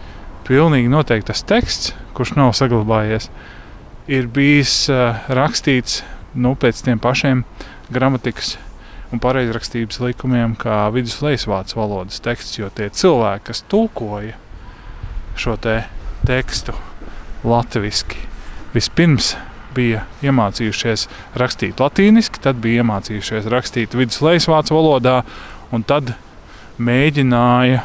Pilnīgi 0.49 0.89
noteikti 0.89 1.29
tas 1.29 1.43
teksts, 1.45 1.93
kurš 2.17 2.33
nav 2.39 2.55
saglabājies, 2.57 3.29
ir 4.09 4.31
bijis 4.33 4.87
uh, 4.89 5.19
rakstīts 5.29 6.01
nu, 6.35 6.55
pēc 6.57 6.81
tiem 6.87 7.03
pašiem 7.03 7.45
gramatikas 7.93 8.57
un 9.13 9.21
pareizrakstības 9.21 10.01
likumiem, 10.05 10.55
kā 10.57 10.87
viduslejas 10.95 11.47
vācu 11.49 11.81
valodas 11.81 12.23
teksts, 12.25 12.59
jo 12.61 12.71
tie 12.73 12.89
cilvēki, 12.93 13.45
kas 13.51 13.65
tulkoja 13.69 14.37
šo 15.39 15.57
te 15.57 15.83
tekstu 16.27 16.75
latviešu, 17.47 18.19
vispirms 18.75 19.35
bija 19.77 20.05
iemācījušies 20.25 21.07
rakstīt 21.39 21.81
latīniski, 21.83 22.41
tad 22.43 22.59
bija 22.63 22.83
iemācījušies 22.83 23.47
rakstīt 23.53 23.95
viduslejas 23.99 24.49
vācu 24.51 24.75
valodā, 24.79 25.21
un 25.73 25.85
tad 25.87 26.15
mēģināja 26.83 27.85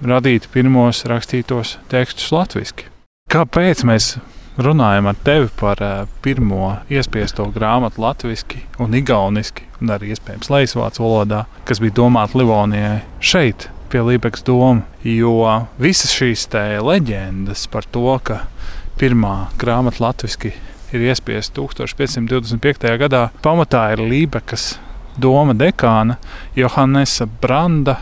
radīt 0.00 0.48
pirmos 0.52 1.04
rakstītos 1.08 1.76
tekstus 1.92 2.30
latviešu. 2.34 2.88
Kāpēc 3.30 3.84
mēs 3.86 4.14
runājam 4.60 5.08
ar 5.10 5.18
tevi 5.24 5.48
par 5.60 5.80
uh, 5.84 6.06
pirmo 6.24 6.74
iespiesto 6.92 7.46
grāmatu 7.54 8.02
latviešu 8.02 8.64
un 8.82 8.96
igauniski, 8.98 9.68
un 9.80 9.92
arī 9.94 10.12
iespējams 10.14 10.50
leisvācu 10.52 11.04
valodā, 11.04 11.44
kas 11.68 11.80
bija 11.82 12.00
domāta 12.02 12.40
Livonijai 12.40 13.00
šeit, 13.22 13.68
pie 13.90 14.02
Lībekas 14.06 14.44
doma? 14.46 14.84
Jo 15.02 15.66
visas 15.80 16.12
šīs 16.14 16.46
leģendas 16.86 17.66
par 17.72 17.84
to, 17.90 18.18
ka 18.22 18.44
pirmā 19.00 19.50
grāmata 19.58 20.04
latviešu 20.04 20.52
ir 20.92 21.04
iespiesta 21.06 21.60
1525. 21.60 22.94
gadā, 22.98 23.28
pamatā 23.42 23.90
ir 23.94 24.02
Lībekas 24.04 24.78
doma 25.18 25.54
dekāna 25.54 26.16
Johannesa 26.56 27.26
Branda 27.26 27.98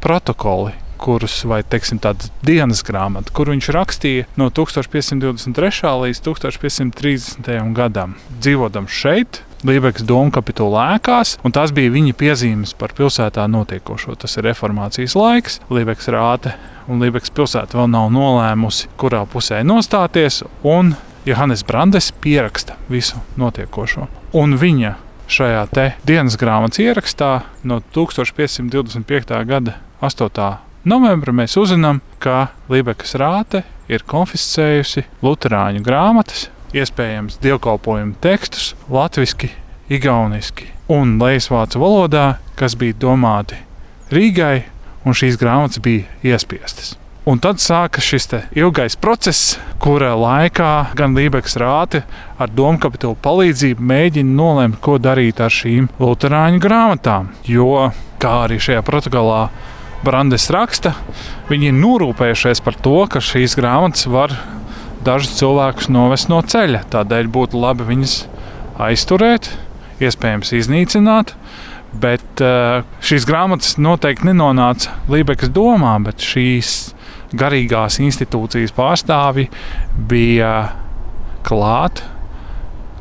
protokoli, 0.00 0.72
kurus, 1.00 1.42
vai 1.48 1.62
teiksim, 1.64 2.00
tādas 2.00 2.32
dienas 2.44 2.82
grāmatu, 2.84 3.32
kur 3.36 3.52
viņš 3.52 3.70
rakstīja 3.76 4.28
no 4.40 4.50
1523. 4.52 5.94
līdz 6.04 6.24
1530. 6.26 7.72
gadam. 7.76 8.16
Dzīvodams 8.40 8.96
šeit, 9.02 9.42
Lībekas 9.60 10.06
doma 10.08 10.32
kapitula 10.32 10.86
ēkās, 10.94 11.34
un 11.44 11.52
tas 11.52 11.72
bija 11.76 11.92
viņa 11.92 12.14
piezīmes 12.16 12.70
par 12.80 12.94
pilsētā 12.96 13.44
notiekošo. 13.52 14.14
Tas 14.16 14.38
ir 14.40 14.46
reformācijas 14.48 15.12
laiks, 15.18 15.58
Lībekas 15.68 16.08
rāte, 16.14 16.54
un 16.88 17.02
Lībekas 17.04 17.32
pilsēta 17.36 17.76
vēl 17.76 17.90
nav 17.92 18.08
nolēmusi, 18.14 18.88
kurā 18.96 19.26
pusē 19.28 19.60
nostāties, 19.66 20.40
Johannes 21.28 21.60
Brandes 21.68 22.08
pieraksta 22.24 22.78
visu 22.88 23.20
notiekošo. 23.36 24.06
Un 24.40 24.56
viņa 24.56 24.94
šajā 25.28 25.66
dienas 26.08 26.38
grāmatas 26.40 26.80
ierakstā 26.80 27.42
no 27.62 27.82
1525. 27.92 29.44
gada 29.44 29.76
8. 30.00 30.48
novembrī 30.88 31.36
mēs 31.42 31.58
uzzinām, 31.60 32.00
ka 32.18 32.48
Lībekas 32.72 33.12
rāte 33.20 33.62
ir 33.92 34.08
konfiscējusi 34.08 35.04
Lutāņu 35.20 35.84
grāmatas, 35.84 36.48
iespējams, 36.76 37.40
dievkalpojumu 37.42 38.18
tekstus 38.22 38.74
latviešu, 38.90 39.50
igauniski 39.90 40.70
un 40.90 41.18
lejasvācu 41.22 41.82
valodā, 41.82 42.38
kas 42.58 42.76
bija 42.78 42.98
domāti 43.06 43.58
Rīgai, 44.10 44.64
un 45.06 45.14
šīs 45.14 45.38
grāmatas 45.38 45.78
bija 45.82 46.08
iespiestas. 46.26 46.96
Un 47.30 47.38
tad 47.38 47.60
sākas 47.60 48.06
šis 48.08 48.30
ilgais 48.56 48.96
process, 48.98 49.58
kura 49.78 50.14
laikā 50.18 50.96
gan 50.98 51.14
Lībekas 51.14 51.54
rāte 51.60 52.00
ar 52.40 52.50
domu 52.50 52.80
kapitulu 52.80 53.14
palīdzību 53.22 53.84
mēģina 53.86 54.34
nolemt, 54.34 54.80
ko 54.80 54.96
darīt 54.98 55.42
ar 55.44 55.52
šīm 55.52 55.90
Lutāņu 56.00 56.62
grāmatām. 56.64 57.28
Jo, 57.44 57.92
kā 58.18 58.32
arī 58.46 58.58
šajā 58.58 58.82
protokolā 58.82 59.50
Brandes 60.02 60.48
raksta, 60.50 60.94
viņi 61.50 61.70
ir 61.70 61.76
norūpējušies 61.76 62.64
par 62.64 62.78
to, 62.80 62.96
ka 63.12 63.20
šīs 63.20 63.54
grāmatas 63.60 64.08
var 64.08 64.32
dažus 65.06 65.38
cilvēkus 65.40 65.90
novest 65.92 66.30
no 66.32 66.40
ceļa. 66.42 66.84
Tādēļ 66.92 67.30
būtu 67.32 67.60
labi 67.60 67.86
viņas 67.88 68.14
aizturēt, 68.80 69.50
iespējams, 70.02 70.54
iznīcināt. 70.60 71.34
Bet 71.90 72.42
uh, 72.44 72.86
šīs 73.02 73.26
grāmatas 73.26 73.74
noteikti 73.82 74.28
nenonāca 74.28 74.94
Lībekas 75.10 75.50
domā, 75.50 75.96
bet 76.04 76.22
šīs 76.22 76.94
garīgās 77.34 77.98
institūcijas 78.02 78.74
pārstāvji 78.76 79.48
bija 80.10 80.52
klāt 81.46 82.04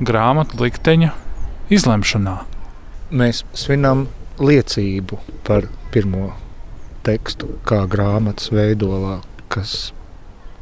grāmatu 0.02 0.58
likteņa 0.64 1.12
izlemšanā. 1.74 2.36
Mēs 3.14 3.44
svinam 3.58 4.08
liecību 4.42 5.20
par 5.46 5.68
pirmo 5.94 6.32
tekstu, 7.06 7.56
kā 7.68 7.84
grāmatas 7.90 8.52
veidolā, 8.54 9.20
kas 9.54 9.92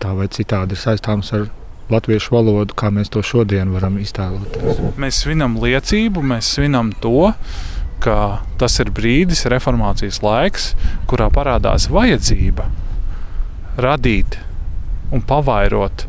tā 0.01 0.13
vai 0.17 0.27
citādi 0.31 0.77
ir 0.77 0.81
saistāms 0.81 1.31
ar 1.36 1.47
latviešu 1.91 2.33
valodu, 2.36 2.75
kā 2.77 2.91
mēs 2.91 3.12
to 3.13 3.23
šodien 3.23 3.71
varam 3.75 3.97
iztēloties. 4.01 4.81
Mēs 4.99 5.21
svinam 5.23 5.55
liecību, 5.62 6.23
mēs 6.33 6.49
svinam 6.57 6.91
to, 7.03 7.31
ka 8.03 8.17
tas 8.60 8.77
ir 8.83 8.91
brīdis, 8.93 9.45
reformācijas 9.49 10.19
laiks, 10.25 10.73
kurā 11.10 11.29
parādās 11.33 11.88
vajadzība 11.91 12.67
radīt 13.77 14.39
un 15.13 15.23
pavairot 15.23 16.05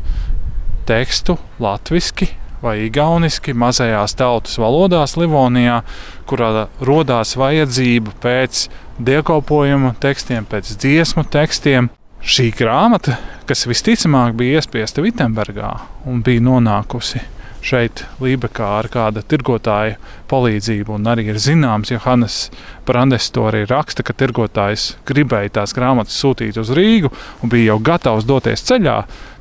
tekstu 0.89 1.37
latviešu 1.61 2.35
vai 2.61 2.75
igauniski 2.89 3.53
mazajās 3.55 4.17
tautas 4.19 4.57
valodās 4.59 5.15
Livonijā, 5.15 5.79
kurā 6.27 6.67
radās 6.83 7.37
vajadzība 7.39 8.15
pēc 8.23 8.65
dievkalpojumu 8.99 9.93
tekstiem, 10.03 10.47
pēc 10.49 10.73
dziesmu 10.81 11.23
tekstiem. 11.31 11.87
Šī 12.19 12.49
grāmata, 12.51 13.15
kas 13.47 13.63
visticamāk 13.69 14.33
bija 14.35 14.59
iespiesta 14.59 14.99
Vitsenburgā 14.99 15.69
un 16.09 16.19
bija 16.23 16.43
nonākusi 16.43 17.21
šeit, 17.63 18.03
Lībekā, 18.19 18.67
ar 18.81 18.89
kāda 18.91 19.23
tirgotāja 19.23 19.95
palīdzību, 20.31 20.97
un 20.97 21.07
arī 21.11 21.29
ir 21.31 21.39
zināms, 21.39 21.93
jo 21.93 21.99
Hannes 22.03 22.49
Brandes 22.87 23.29
to 23.35 23.45
arī 23.47 23.63
raksta, 23.69 24.03
ka 24.03 24.15
tirgotājs 24.19 24.93
gribēja 25.07 25.53
tās 25.59 25.75
grāmatas 25.75 26.17
sūtīt 26.19 26.59
uz 26.59 26.73
Rīgu 26.75 27.11
un 27.43 27.51
bija 27.51 27.71
jau 27.71 27.79
gatavs 27.91 28.27
doties 28.27 28.65
ceļā, 28.67 28.97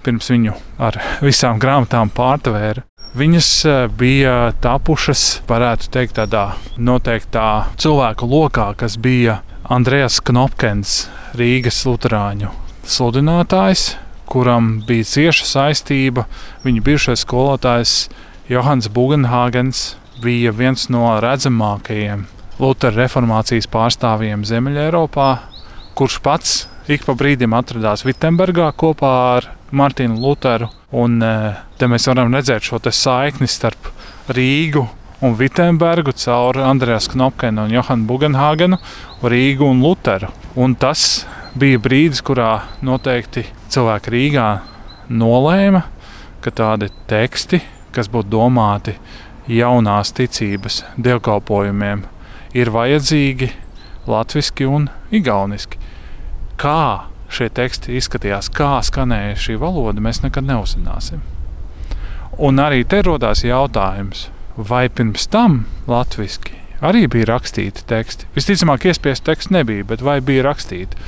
pirms 0.07 0.31
viņu 0.35 0.55
ar 0.79 1.01
visām 1.25 1.59
grāmatām 1.63 2.15
pārtvēra. 2.15 2.87
Viņas 3.19 3.51
e, 3.65 3.75
bija 3.99 4.37
tapušas, 4.63 5.43
varētu 5.49 5.91
teikt, 5.97 6.19
tādā 6.21 6.53
noteiktā 6.77 7.49
cilvēku 7.81 8.29
lokā, 8.29 8.71
kas 8.79 8.99
bija 9.01 9.41
Andrejs 9.67 10.21
Knopkins, 10.29 11.05
Rīgas 11.39 11.83
Lutāņu 11.89 12.68
sludinātājs, 12.89 13.93
kuram 14.29 14.79
bija 14.89 15.07
cieša 15.09 15.47
saistība. 15.49 16.25
Viņa 16.65 16.85
bijušais 16.85 17.25
skolotājs 17.27 17.95
Johans 18.49 18.89
Bugenhagens 18.93 19.97
bija 20.23 20.53
viens 20.57 20.89
no 20.93 21.05
redzamākajiem 21.23 22.27
Lutera 22.59 23.05
reformācijas 23.05 23.69
pārstāvjiem 23.71 24.43
Ziemeļā, 24.49 24.89
kurš 25.95 26.19
pats 26.25 26.57
ik 26.91 27.05
pa 27.07 27.15
brīdim 27.19 27.55
atradās 27.55 28.03
Vitsenburgā 28.07 28.73
kopā 28.79 29.13
ar 29.37 29.51
Martinu 29.71 30.17
Lutheru. 30.23 30.71
Un, 30.97 31.21
te 31.77 31.87
mēs 31.87 32.09
varam 32.09 32.33
redzēt 32.35 32.65
šo 32.65 32.81
saikni 32.81 33.47
starp 33.47 33.93
Rīgu 34.33 34.87
un 35.23 35.35
Vitsenburgu 35.37 36.15
caur 36.17 36.59
Andrēs 36.65 37.11
Knopkenu 37.13 37.67
un 37.67 37.75
Johanu 37.75 38.09
Bugenhāgenu, 38.09 38.79
Rīgu 39.23 39.69
un 39.69 39.83
Lutheru. 39.85 40.33
Un 40.57 40.75
tas 40.75 41.27
bija 41.57 41.79
brīdis, 41.81 42.21
kurā 42.25 42.65
noteikti 42.85 43.45
cilvēki 43.73 44.13
Rīgā 44.13 44.49
nolēma, 45.09 45.85
ka 46.45 46.53
tādi 46.53 46.91
teksti, 47.09 47.61
kas 47.95 48.11
būtu 48.13 48.31
domāti 48.35 48.95
jaunās 49.49 50.13
ticības 50.17 50.83
dievkalpojumiem, 51.01 52.05
ir 52.55 52.73
vajadzīgi 52.75 53.51
latviešu 54.09 54.69
un 54.69 54.89
igauniski. 55.15 55.81
Kā 56.59 57.09
šie 57.33 57.49
teksti 57.55 57.97
izskatījās, 57.99 58.51
kā 58.53 58.79
skanēja 58.85 59.37
šī 59.39 59.59
valoda, 59.61 60.03
mēs 60.05 60.23
nekad 60.25 60.49
neuzzināsim. 60.49 61.23
Un 62.39 62.61
arī 62.63 62.85
te 62.87 63.03
radās 63.03 63.45
jautājums, 63.45 64.29
vai 64.57 64.89
pirms 64.89 65.27
tam 65.33 65.65
latviešu 65.91 66.68
arī 66.85 67.07
bija 67.11 67.33
rakstīti 67.33 67.85
teksti. 67.89 68.29
Visticamāk, 68.37 68.89
iespējas 68.89 69.25
teksts 69.27 69.53
nebija, 69.55 69.87
bet 69.89 70.05
vai 70.05 70.19
bija 70.25 70.47
rakstīti? 70.49 70.99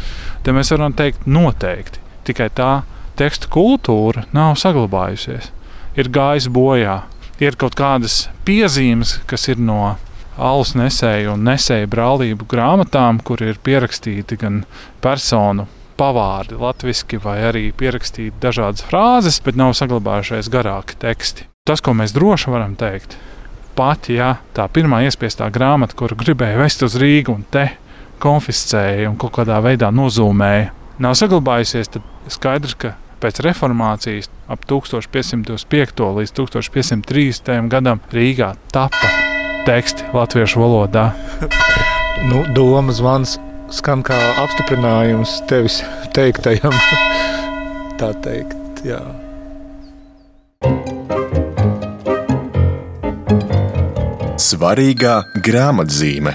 Te 0.45 0.55
mēs 0.57 0.73
varam 0.75 0.95
teikt, 0.97 1.27
noteikti. 1.27 2.03
Tikai 2.29 2.51
tā 2.55 2.73
teksta 3.19 3.51
kultūra 3.53 4.27
nav 4.37 4.57
saglabājusies. 4.61 5.51
Ir 5.99 6.13
gājis 6.13 6.51
bojā. 6.53 7.03
Ir 7.41 7.57
kaut 7.61 7.75
kādas 7.79 8.29
piezīmes, 8.45 9.19
kas 9.27 9.49
ir 9.49 9.61
no 9.61 9.97
alus 10.41 10.75
nesēju 10.77 11.35
un 11.35 11.45
nesēju 11.49 11.89
brālību 11.93 12.49
grāmatām, 12.49 13.21
kur 13.25 13.43
ir 13.45 13.61
pierakstīti 13.65 14.39
gan 14.41 14.65
personu 15.05 15.67
pavārdi 16.01 16.57
latviešu, 16.61 17.21
vai 17.25 17.39
arī 17.51 17.65
pierakstīti 17.77 18.41
dažādas 18.41 18.85
frāzes, 18.89 19.41
bet 19.45 19.59
nav 19.61 19.75
saglabājušies 19.77 20.49
garāki 20.53 20.97
teksti. 21.01 21.49
Tas, 21.69 21.83
ko 21.85 21.93
mēs 21.97 22.15
droši 22.17 22.53
varam 22.53 22.77
teikt, 22.81 23.19
pat 23.81 24.11
ja 24.13 24.35
tā 24.57 24.67
pirmā 24.69 25.01
iespiestā 25.07 25.49
grāmata, 25.53 25.97
kuru 25.97 26.19
gribēja 26.21 26.59
vest 26.61 26.85
uz 26.85 26.99
Rīgu 27.01 27.33
un 27.39 27.47
te 27.49 27.71
konfiscēja 28.21 29.09
un 29.09 29.17
kaut 29.21 29.33
kādā 29.39 29.57
veidā 29.65 29.89
nozūmēja, 29.95 30.69
nav 31.01 31.17
saglabājusies, 31.17 31.95
tad 31.95 32.05
skaidrs, 32.29 32.77
ka 32.77 32.95
pēc 33.21 33.41
reformācijas 33.47 34.29
ap 34.53 34.67
1505. 34.69 36.05
līdz 36.19 36.35
1530. 36.37 37.71
gadam 37.73 38.03
Rīgā 38.13 38.53
tapa 38.75 39.13
teksti 39.69 40.11
latviešu 40.17 40.61
valodā. 40.61 41.11
nu, 42.29 42.45
doma 42.57 42.93
zvans 42.97 43.39
skan 43.73 44.05
kā 44.05 44.19
apstiprinājums 44.45 45.41
tevis 45.49 45.81
teiktajam. 46.17 46.77
Tā 48.01 48.13
teikt, 48.25 48.85
jā. 48.85 49.01
Svarīgā 54.41 55.19
grāmatzīme. 55.45 56.31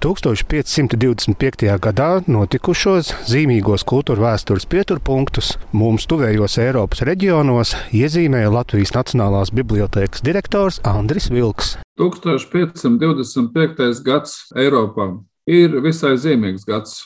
1525. 0.00 1.66
gadā 1.84 2.08
notikušos 2.24 3.10
zīmīgos 3.28 3.84
kultūra 3.88 4.30
vēstures 4.30 4.64
pieturpunktus 4.72 5.50
mums 5.76 6.08
tuvējos 6.08 6.56
Eiropas 6.64 7.04
reģionos 7.08 7.74
iezīmēja 8.00 8.54
Latvijas 8.54 8.94
Nacionālās 8.96 9.52
bibliotēkas 9.52 10.24
direktors 10.24 10.80
Andris 10.88 11.28
Vilks. 11.32 11.74
1525. 12.00 14.00
gads 14.08 14.38
Eiropā 14.56 15.10
ir 15.44 15.76
visai 15.84 16.14
zīmīgs 16.24 16.64
gads. 16.68 17.02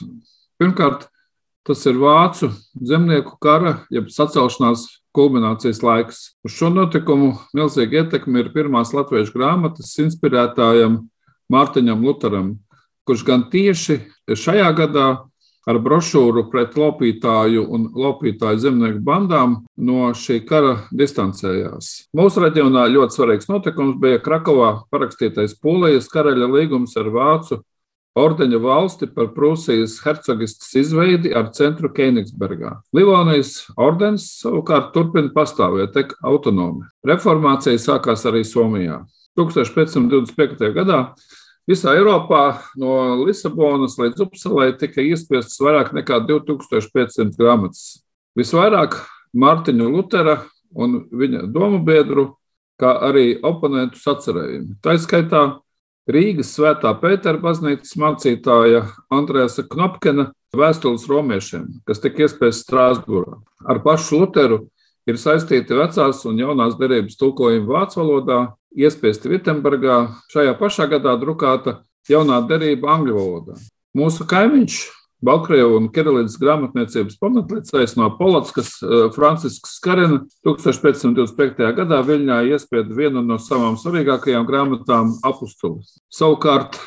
Pirmkārt, 0.62 1.08
tas 1.66 1.84
ir 1.86 1.98
vācu 2.00 2.50
zemnieku 2.74 3.36
kara, 3.42 3.80
jeb 3.92 4.10
sacelšanās 4.12 4.86
kulminācijas 5.16 5.82
laiks. 5.82 6.20
Uz 6.46 6.54
šo 6.54 6.70
notikumu 6.72 7.34
milzīga 7.56 8.04
ietekme 8.04 8.44
ir 8.44 8.52
pirmās 8.54 8.94
latviešu 8.96 9.34
grāmatas 9.34 9.94
inspirētājam 10.04 11.02
Mārtiņam 11.52 12.04
Lutheram, 12.04 12.52
kurš 13.08 13.24
gan 13.24 13.46
tieši 13.52 14.02
šajā 14.36 14.68
gadā 14.76 15.08
ar 15.68 15.78
brošūru 15.84 16.46
pret 16.52 16.76
lopītāju 16.80 17.64
un 17.76 17.88
lopītāju 17.96 18.62
zemnieku 18.62 19.02
bandām 19.04 19.58
no 19.76 20.12
šī 20.16 20.40
kara 20.48 20.74
distancējās. 20.96 22.08
Mūsu 22.16 22.44
reģionā 22.44 22.86
ļoti 22.92 23.18
svarīgs 23.18 23.50
notikums 23.50 23.98
bija 24.00 24.22
Krakovā 24.24 24.70
parakstītais 24.92 25.58
Polijas 25.60 26.08
karaļa 26.12 26.48
līgums 26.54 26.96
ar 27.00 27.10
Vācu 27.12 27.60
ordeņa 28.18 28.60
valsti 28.62 29.08
par 29.14 29.32
Prūsijas 29.34 29.98
hercogistas 30.04 30.72
izveidi 30.80 31.34
ar 31.36 31.50
centru 31.56 31.90
Keinigsbergā. 31.94 32.78
Livonijas 32.96 33.68
ordens 33.76 34.30
savukārt 34.40 34.94
turpina 34.94 35.32
pastāvēt 35.34 35.92
tek 35.96 36.14
autonomi. 36.22 36.86
Reformācija 37.06 37.78
sākās 37.82 38.24
arī 38.30 38.44
Somijā. 38.46 39.02
1525. 39.38 40.72
gadā 40.74 41.04
Visā 41.68 41.92
Eiropā 41.98 42.62
no 42.80 42.94
Lisabonas 43.26 43.98
līdz 44.00 44.22
Upsalai 44.24 44.70
tika 44.80 45.02
iespiestas 45.04 45.58
vairāk 45.60 45.90
nekā 45.92 46.22
2500 46.24 47.36
grāmatas. 47.36 47.98
Visvairāk 48.38 48.96
Mārtiņu 49.36 49.90
Lutera 49.92 50.38
un 50.72 51.02
viņa 51.12 51.42
domu 51.52 51.82
biedru, 51.84 52.30
kā 52.80 52.94
arī 53.10 53.34
oponentu 53.44 54.00
sacerējumi. 54.00 54.78
Tā 54.80 54.96
skaitā 54.96 55.42
Rīgas 56.08 56.54
Svētā 56.56 56.94
Pētera 56.96 57.36
baznīcas 57.36 57.92
mācītāja 58.00 58.86
Andrēsa 59.12 59.66
Knopkena 59.68 60.30
vēstules 60.56 61.04
romiešiem, 61.10 61.66
kas 61.84 62.00
tika 62.00 62.24
iespiestas 62.24 62.62
Strāsburā. 62.64 63.36
Ar 63.68 63.82
pašu 63.84 64.22
Luteru 64.22 64.62
ir 65.04 65.20
saistīti 65.20 65.76
vecās 65.76 66.22
un 66.24 66.40
jaunās 66.40 66.78
derības 66.80 67.18
tulkojumi 67.20 67.68
vācu 67.68 68.00
valodā, 68.00 68.38
iespiesti 68.72 69.28
Vitsenburgā, 69.34 69.98
šajā 70.32 70.56
pašā 70.56 70.88
gadā 70.88 71.12
drukāta 71.20 71.82
jaunā 72.08 72.40
derība 72.48 72.94
angļu 72.96 73.18
valodā. 73.18 73.58
Mūsu 73.92 74.24
kaimiņš 74.28 74.80
Baltkrievu 75.24 75.80
un 75.80 75.88
Kirilīdas 75.90 76.36
grāmatniecības 76.38 77.16
pamatlicējs 77.18 77.96
no 77.98 78.10
Polotskas 78.18 78.76
eh, 78.84 79.08
Francisks 79.14 79.78
Skarina 79.80 80.20
1525. 80.46 81.72
gadā 81.80 81.98
Viļņā 82.06 82.44
iespieda 82.52 82.94
vienu 82.94 83.24
no 83.26 83.40
savām 83.42 83.74
svarīgākajām 83.80 84.46
grāmatām- 84.46 85.16
apustuli. 85.30 85.82
Savukārt 86.14 86.78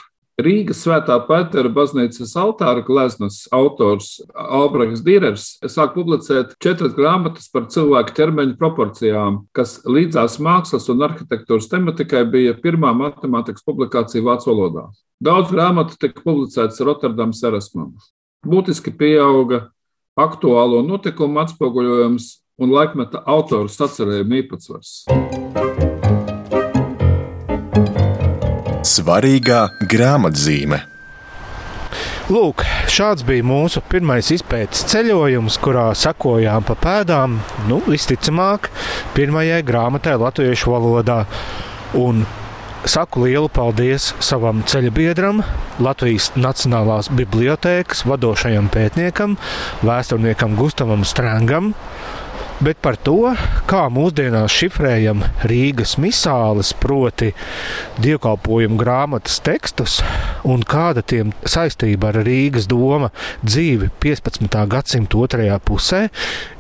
Rīgas 0.42 0.80
svētā 0.86 1.18
Pētera 1.28 1.70
baznīcas 1.70 2.32
altāra 2.40 2.82
gleznas 2.88 3.44
autors 3.54 4.22
Albrehts 4.32 5.04
Dīrers 5.06 5.50
sāk 5.70 5.92
publicēt 5.98 6.56
četras 6.64 6.96
grāmatas 6.96 7.52
par 7.52 7.68
cilvēku 7.74 8.16
ķermeņa 8.18 8.56
proporcijām, 8.62 9.42
kas 9.54 9.82
līdzās 9.84 10.40
mākslas 10.40 10.88
un 10.90 11.04
arhitektūras 11.10 11.68
tematikai 11.70 12.24
bija 12.32 12.56
pirmā 12.64 12.94
matemātikas 12.96 13.68
publikācija 13.68 14.24
vācu 14.24 14.54
valodā. 14.54 14.88
Daudz 15.22 15.52
grāmatu 15.52 16.00
tika 16.00 16.24
publicētas 16.24 16.82
Rotterdams 16.88 17.44
Erasmam. 17.46 17.92
Būtiski 18.42 18.90
pieauga 18.98 19.68
aktuālo 20.18 20.80
notikumu 20.82 21.44
atspoguļojums 21.44 22.24
un 22.58 22.72
laikmeta 22.74 23.20
autoru 23.30 23.70
sacerējuma 23.70 24.40
īpatsvars. 24.40 24.94
Svarīgā 28.82 29.60
grāmatzīme. 29.94 30.82
Lūk, 32.34 32.66
šāds 32.90 33.22
bija 33.30 33.46
mūsu 33.46 33.86
pirmais 33.94 34.34
izpētes 34.34 34.88
ceļojums, 34.90 35.62
kurā 35.62 35.92
sekojām 35.94 36.66
pa 36.66 36.80
pēdām, 36.82 37.38
nu, 37.70 37.78
visticamāk, 37.86 38.72
pirmajai 39.14 39.62
grāmatai 39.70 40.18
latviešu 40.18 40.74
valodā. 40.74 41.28
Un 41.94 42.26
saku 42.86 43.26
lielu 43.26 43.50
paldies 43.54 44.12
savam 44.24 44.64
ceļbiedram, 44.68 45.44
Latvijas 45.82 46.32
Nacionālās 46.40 47.12
bibliotēkas 47.14 48.06
vadošajam 48.10 48.72
pētniekam, 48.74 49.38
vēsturniekam 49.86 50.58
Gustavam 50.60 51.06
Strangam 51.06 51.74
bet 52.62 52.78
par 52.82 52.98
to, 53.02 53.34
kā 53.70 53.86
mūsdienās 53.94 54.54
šifrējam 54.54 55.24
Rīgas 55.50 55.96
misāles, 56.02 56.72
proti, 56.78 57.32
dievkalpojumu 58.02 58.78
grāmatas 58.80 59.40
tekstus, 59.46 60.00
un 60.48 60.62
kāda 60.62 61.02
tiem 61.02 61.34
saistība 61.42 62.12
ar 62.12 62.22
Rīgas 62.28 62.70
doma 62.70 63.10
dzīvi 63.42 63.90
15. 64.04 64.60
gadsimta 64.76 65.24
otrajā 65.24 65.58
pusē, 65.66 66.04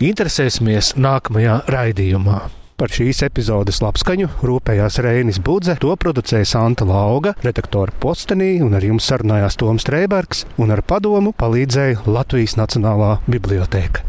interesēsimies 0.01 0.95
nākamajā 0.97 1.61
raidījumā. 1.69 2.60
Par 2.81 2.89
šīs 2.89 3.19
epizodes 3.21 3.77
labskaņu 3.83 4.25
rūpējās 4.41 4.95
Reinis 5.05 5.37
Budze, 5.45 5.75
to 5.77 5.93
producēja 6.01 6.47
Santa 6.49 6.81
Lauga, 6.89 7.35
redaktora 7.45 7.93
postenī, 8.01 8.55
un 8.65 8.73
ar 8.73 8.81
jums 8.81 9.05
sarunājās 9.05 9.59
Toms 9.61 9.85
Strēbergs, 9.85 10.47
un 10.57 10.73
ar 10.73 10.81
padomu 10.81 11.29
palīdzēja 11.37 12.07
Latvijas 12.09 12.57
Nacionālā 12.57 13.11
bibliotēka. 13.29 14.01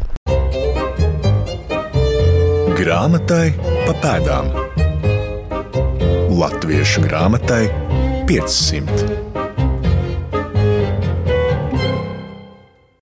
Grāmatai 2.79 3.53
pa 3.85 3.93
pēdām. 4.07 4.49
Latviešu 6.33 7.05
grāmatai 7.05 7.67
500. 8.25 9.42